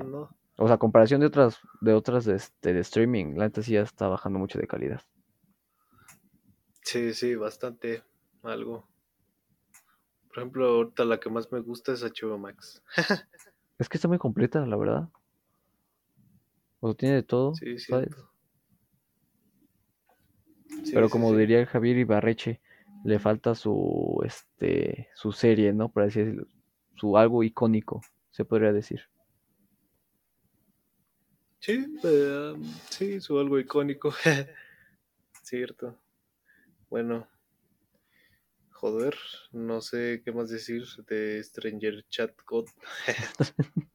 [0.62, 4.06] O sea, comparación de otras, de otras este, de streaming, la neta sí ya está
[4.06, 5.02] bajando mucho de calidad.
[6.82, 8.04] Sí, sí, bastante.
[8.44, 8.86] Algo.
[10.28, 12.80] Por ejemplo, ahorita la que más me gusta es HBO Max.
[13.80, 15.08] es que está muy completa, la verdad.
[16.78, 17.56] O tiene de todo.
[17.56, 17.92] Sí, sí.
[20.94, 22.60] Pero como diría Javier Ibarreche,
[23.02, 25.88] le falta su este su serie, ¿no?
[25.88, 26.46] Por así decirlo,
[26.94, 28.00] su algo icónico,
[28.30, 29.08] se podría decir.
[31.62, 32.54] Sí, eh,
[32.90, 34.12] sí, su algo icónico.
[35.44, 35.96] Cierto.
[36.90, 37.28] Bueno,
[38.72, 39.14] joder,
[39.52, 42.66] no sé qué más decir de Stranger Chat God.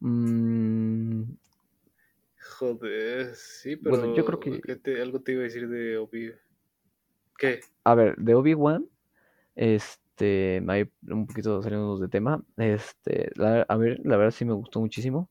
[0.00, 1.22] Mm.
[2.58, 6.30] Joder, sí, pero bueno, yo creo que algo te iba a decir de Obi.
[7.38, 7.60] ¿Qué?
[7.84, 8.86] A ver, de Obi-Wan,
[9.56, 12.44] este este, hay un poquito saliendo de tema.
[12.56, 15.28] Este, a ver, la verdad sí me gustó muchísimo.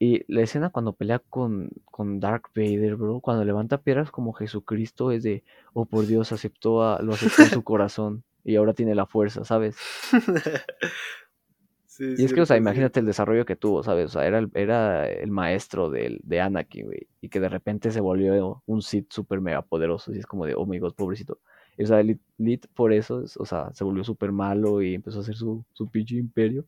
[0.00, 5.10] Y la escena cuando pelea con, con Dark Vader, bro, cuando levanta piedras como Jesucristo,
[5.10, 5.42] es de,
[5.72, 9.44] oh por Dios, aceptó a, lo aceptó en su corazón y ahora tiene la fuerza,
[9.44, 9.76] ¿sabes?
[11.98, 14.06] y es que, o sea, imagínate el desarrollo que tuvo, ¿sabes?
[14.06, 17.90] O sea, era el, era el maestro de, de Anakin, güey, y que de repente
[17.90, 21.40] se volvió un Sith súper mega poderoso, y es como de, oh my god, pobrecito.
[21.76, 25.22] Y, o sea, Lit, por eso, o sea, se volvió súper malo y empezó a
[25.22, 26.64] hacer su, su pinche imperio.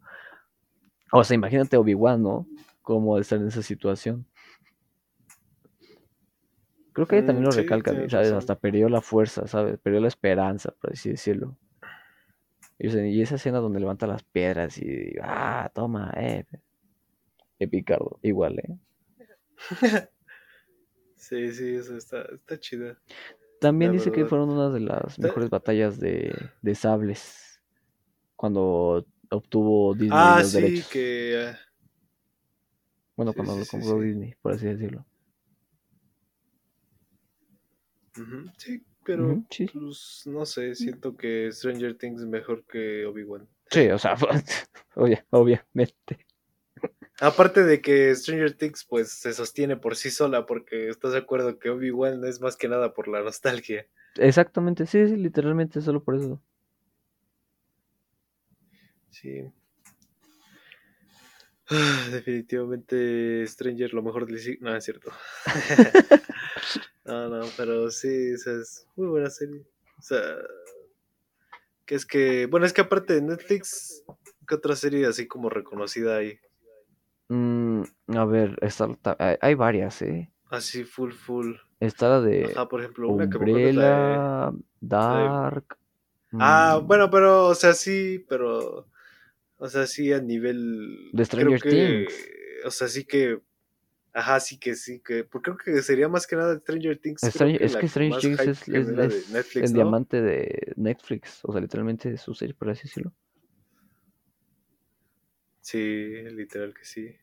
[1.13, 2.47] O sea, imagínate Obi-Wan, ¿no?
[2.91, 4.27] Cómo estar en esa situación.
[6.93, 8.33] Creo que también lo mm, recalca, ¿sabes?
[8.33, 9.79] Hasta perdió la fuerza, ¿sabes?
[9.79, 11.57] Perdió la esperanza, por así decirlo.
[12.81, 16.47] Y esa escena donde levanta las piedras y ah, toma, eh.
[17.61, 18.77] Epicardo, igual, eh.
[21.15, 22.97] sí, sí, eso está, está chido.
[23.61, 27.63] También dice que fueron una de las mejores batallas de, de sables.
[28.35, 31.51] Cuando obtuvo Disney ah, los sí, que.
[31.53, 31.70] Ah,
[33.21, 35.05] bueno, cuando lo compró Disney, por así decirlo.
[38.57, 43.47] Sí, pero pues, no sé, siento que Stranger Things es mejor que Obi-Wan.
[43.71, 44.15] Sí, o sea,
[45.31, 46.27] obviamente.
[47.21, 51.59] Aparte de que Stranger Things pues se sostiene por sí sola porque estás de acuerdo
[51.59, 53.87] que Obi-Wan es más que nada por la nostalgia.
[54.17, 56.41] Exactamente, sí, sí, literalmente solo por eso.
[59.11, 59.53] Sí.
[61.71, 65.13] Ah, definitivamente Stranger lo mejor de No, es cierto.
[67.05, 69.63] no, no, pero sí, es muy buena serie.
[69.99, 70.21] O sea,
[71.87, 74.03] que es que, bueno, es que aparte de Netflix,
[74.49, 76.41] ¿qué otra serie así como reconocida hay?
[77.29, 77.83] Mm,
[78.17, 78.59] a ver,
[79.41, 80.33] hay, varias, ¿eh?
[80.51, 81.55] Así, full, full.
[81.79, 85.79] Está la de Ah, por ejemplo, una Umbrella, Dark.
[86.33, 86.87] Ah, mm.
[86.87, 88.90] bueno, pero, o sea, sí, pero
[89.61, 91.11] o sea, sí a nivel...
[91.13, 92.29] De Stranger Things.
[92.65, 93.41] O sea, sí que...
[94.15, 95.23] Ajá, sí que sí que...
[95.25, 97.23] Porque creo que sería más que nada Stranger Things.
[97.23, 101.41] es que Stranger Things es, el diamante de Netflix.
[101.45, 103.13] O sea, literalmente es su serie, por así decirlo.
[105.61, 107.15] Sí, literal que sí.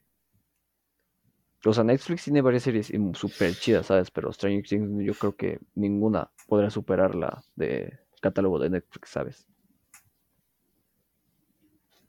[1.66, 4.12] O sea, Netflix tiene varias series súper chidas, ¿sabes?
[4.12, 9.48] Pero Stranger Things yo creo que ninguna podrá superarla de catálogo de Netflix, ¿sabes?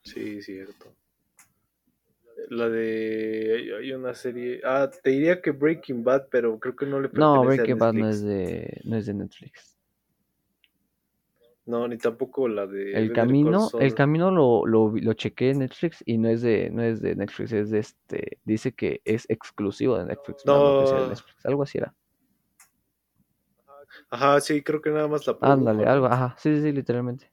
[0.09, 0.87] Sí, cierto.
[2.49, 3.75] La de.
[3.79, 4.61] Hay una serie.
[4.65, 7.93] Ah, te diría que Breaking Bad, pero creo que no le pertenece No, Breaking Bad
[7.95, 9.77] no es, de, no es de Netflix.
[11.67, 12.95] No, ni tampoco la de.
[12.95, 16.83] El camino, el camino lo, lo, lo chequé en Netflix y no es de, no
[16.83, 18.39] es de Netflix, es de este.
[18.45, 20.47] Dice que es exclusivo de Netflix.
[20.47, 20.79] No,
[21.45, 21.95] algo así era.
[24.09, 27.31] Ajá, sí, creo que nada más la Ándale, algo, ajá, sí, sí, literalmente.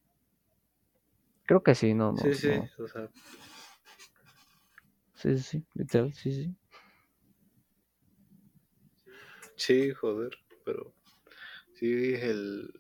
[1.45, 2.17] Creo que sí, no, no.
[2.17, 3.09] Sí, sí, o sea.
[5.15, 6.55] Sí, sí, literal, sí, sí.
[9.55, 10.31] Sí, joder,
[10.65, 10.93] pero
[11.73, 12.71] sí, el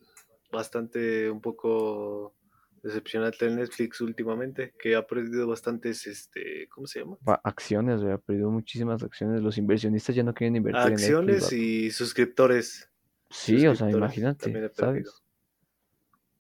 [0.51, 2.35] bastante un poco
[2.83, 7.17] decepcionante el Netflix últimamente, que ha perdido bastantes, este, ¿cómo se llama?
[7.43, 9.41] Acciones, ha perdido muchísimas acciones.
[9.41, 12.91] Los inversionistas ya no quieren invertir acciones en Acciones y suscriptores.
[13.29, 15.24] Sí, o sea, imagínate, ¿sabes?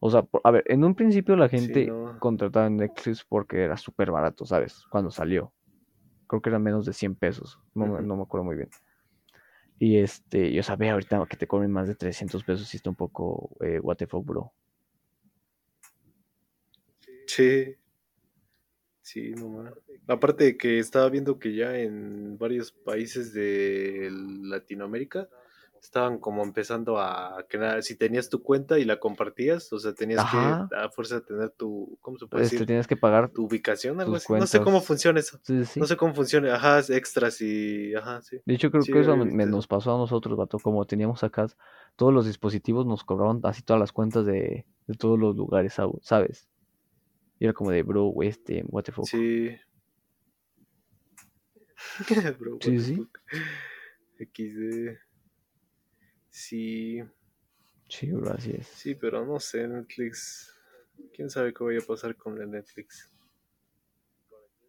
[0.05, 4.45] O sea, a ver, en un principio la gente contrataba Netflix porque era súper barato,
[4.45, 4.85] ¿sabes?
[4.91, 5.51] Cuando salió.
[6.27, 7.59] Creo que eran menos de 100 pesos.
[7.73, 8.69] No, me acuerdo muy bien.
[9.79, 12.95] Y este, yo sabía ahorita que te cobren más de 300 pesos y está un
[12.95, 14.53] poco eh, what the fuck, bro.
[17.25, 17.75] Sí.
[19.01, 19.63] Sí, no
[20.07, 25.29] Aparte de que estaba viendo que ya en varios países de Latinoamérica
[25.81, 29.93] estaban como empezando a que nada, si tenías tu cuenta y la compartías, o sea,
[29.93, 30.37] tenías que
[30.75, 32.67] a fuerza tener tu, ¿cómo se puede este, decir?
[32.67, 34.33] Tienes que pagar tu ubicación, algo así.
[34.33, 35.39] No sé cómo funciona eso.
[35.75, 38.39] No sé cómo funciona, ajá, extras y, ajá, sí.
[38.45, 41.45] De hecho, creo que eso nos pasó a nosotros, vato, como teníamos acá
[41.95, 46.47] todos los dispositivos nos cobraban así todas las cuentas de, de todos los lugares, ¿sabes?
[47.39, 49.05] Y era como de, bro, este, what the fuck.
[49.05, 49.55] Sí.
[52.39, 53.07] bro, sí, sí.
[54.17, 55.04] XD.
[56.35, 57.01] Sí.
[57.87, 58.67] Sí, gracias.
[58.67, 60.53] Sí, pero no sé, Netflix.
[61.13, 63.09] ¿Quién sabe qué vaya a pasar con el Netflix?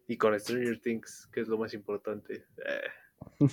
[0.07, 2.45] Y con Stranger Things, que es lo más importante.
[3.39, 3.47] sí,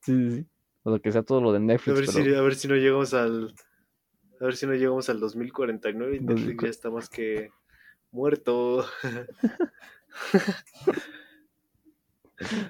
[0.00, 0.46] sí, sí.
[0.82, 1.94] O sea, que sea todo lo de Netflix.
[1.94, 3.54] A ver, si, a ver si no llegamos al.
[4.40, 7.50] A ver si no llegamos al 2049 y Netflix ya está más que
[8.12, 8.86] muerto.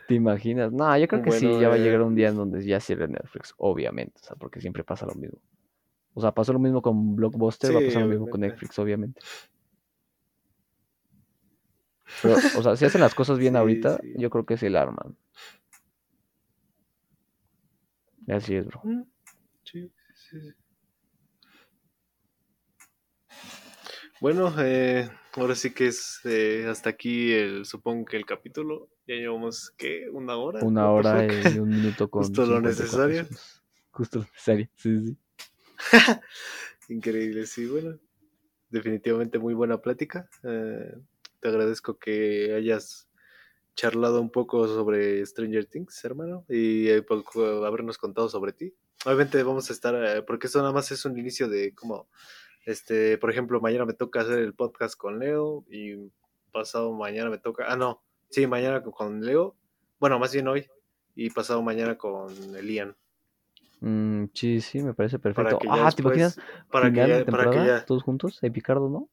[0.07, 0.73] ¿Te imaginas?
[0.73, 2.81] No, yo creo que sí, ya va a llegar eh, un día en donde ya
[2.81, 5.39] cierre Netflix, obviamente, o sea, porque siempre pasa lo mismo.
[6.15, 9.21] O sea, pasó lo mismo con Blockbuster, va a pasar lo mismo con Netflix, obviamente.
[12.23, 15.17] Pero, o sea, si hacen las cosas bien ahorita, yo creo que sí la arman.
[18.29, 18.81] Así es, bro.
[18.85, 19.03] Mm,
[19.65, 20.53] sí, sí, sí.
[24.21, 28.89] Bueno, eh, ahora sí que es eh, hasta aquí, el, supongo que el capítulo.
[29.07, 30.09] Ya llevamos, ¿qué?
[30.11, 30.61] ¿Una hora?
[30.63, 32.23] Una hora y un minuto con.
[32.23, 33.27] Justo lo necesario.
[33.91, 35.17] Justo lo necesario, sí, sí.
[36.89, 37.99] Increíble, sí, bueno.
[38.71, 40.29] Definitivamente muy buena plática.
[40.45, 40.95] Eh,
[41.41, 43.09] te agradezco que hayas
[43.75, 47.25] charlado un poco sobre Stranger Things, hermano, y eh, por
[47.67, 48.75] habernos contado sobre ti.
[49.05, 52.09] Obviamente vamos a estar, eh, porque esto nada más es un inicio de como,
[52.65, 56.11] este, por ejemplo, mañana me toca hacer el podcast con Leo y
[56.53, 58.03] pasado mañana me toca, ah, no,
[58.33, 59.55] sí, mañana con Leo,
[60.01, 60.67] bueno, más bien hoy,
[61.15, 62.97] y pasado mañana con Elian.
[63.81, 65.59] Mm, sí, sí, me parece perfecto.
[65.69, 66.39] Ah, ¿te imaginas?
[66.71, 67.85] Para que, para que ya...
[67.85, 69.09] todos juntos, Epicardo, ¿no?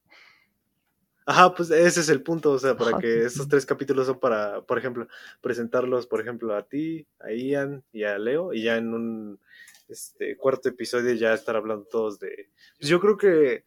[1.26, 4.62] Ajá, pues ese es el punto, o sea, para que estos tres capítulos son para,
[4.62, 5.06] por ejemplo,
[5.40, 9.40] presentarlos, por ejemplo, a ti, a Ian y a Leo, y ya en un
[9.88, 12.50] este, cuarto episodio ya estar hablando todos de...
[12.78, 13.64] Pues yo creo que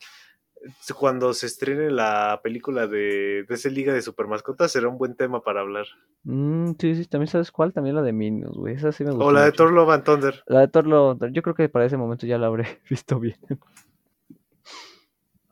[0.97, 5.41] cuando se estrene la película de, de esa liga de supermascotas será un buen tema
[5.41, 5.85] para hablar.
[6.23, 9.25] Mm, sí, sí, también sabes cuál, también la de Minions, güey, esa sí me gusta.
[9.25, 10.43] O la de Thor Love and Thunder.
[10.47, 13.37] La de Thor Love yo creo que para ese momento ya la habré visto bien.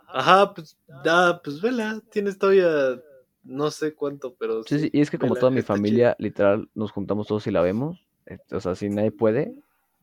[0.07, 2.99] Ajá, pues, ah, pues vela, tienes todavía
[3.43, 4.63] no sé cuánto, pero...
[4.63, 7.61] Sí, sí, y es que como toda mi familia, literal, nos juntamos todos y la
[7.61, 9.53] vemos, este, o sea, si nadie puede,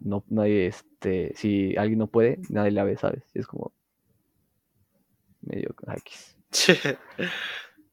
[0.00, 3.24] no, nadie, este, si alguien no puede, nadie la ve, ¿sabes?
[3.34, 3.72] Y es como
[5.41, 6.36] medio X.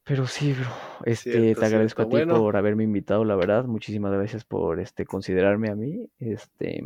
[0.03, 0.69] Pero sí, bro,
[1.03, 5.69] este, te agradezco a ti por haberme invitado, la verdad, muchísimas gracias por, este, considerarme
[5.71, 6.83] a mí, este,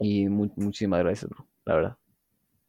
[0.00, 1.98] y muchísimas gracias, bro, la verdad.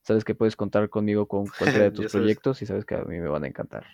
[0.03, 3.19] Sabes que puedes contar conmigo con cualquiera de tus proyectos y sabes que a mí
[3.19, 3.85] me van a encantar.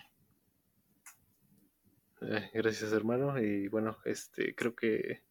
[2.20, 3.40] Eh, gracias, hermano.
[3.40, 5.22] Y bueno, este creo que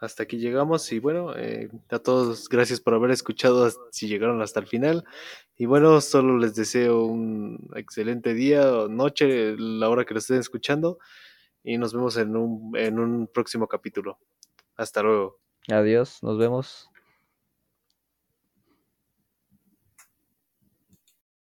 [0.00, 0.90] hasta aquí llegamos.
[0.92, 5.04] Y bueno, eh, a todos, gracias por haber escuchado si llegaron hasta el final.
[5.56, 10.38] Y bueno, solo les deseo un excelente día o noche, la hora que lo estén
[10.38, 10.98] escuchando.
[11.62, 14.18] Y nos vemos en un, en un próximo capítulo.
[14.76, 15.38] Hasta luego.
[15.68, 16.89] Adiós, nos vemos.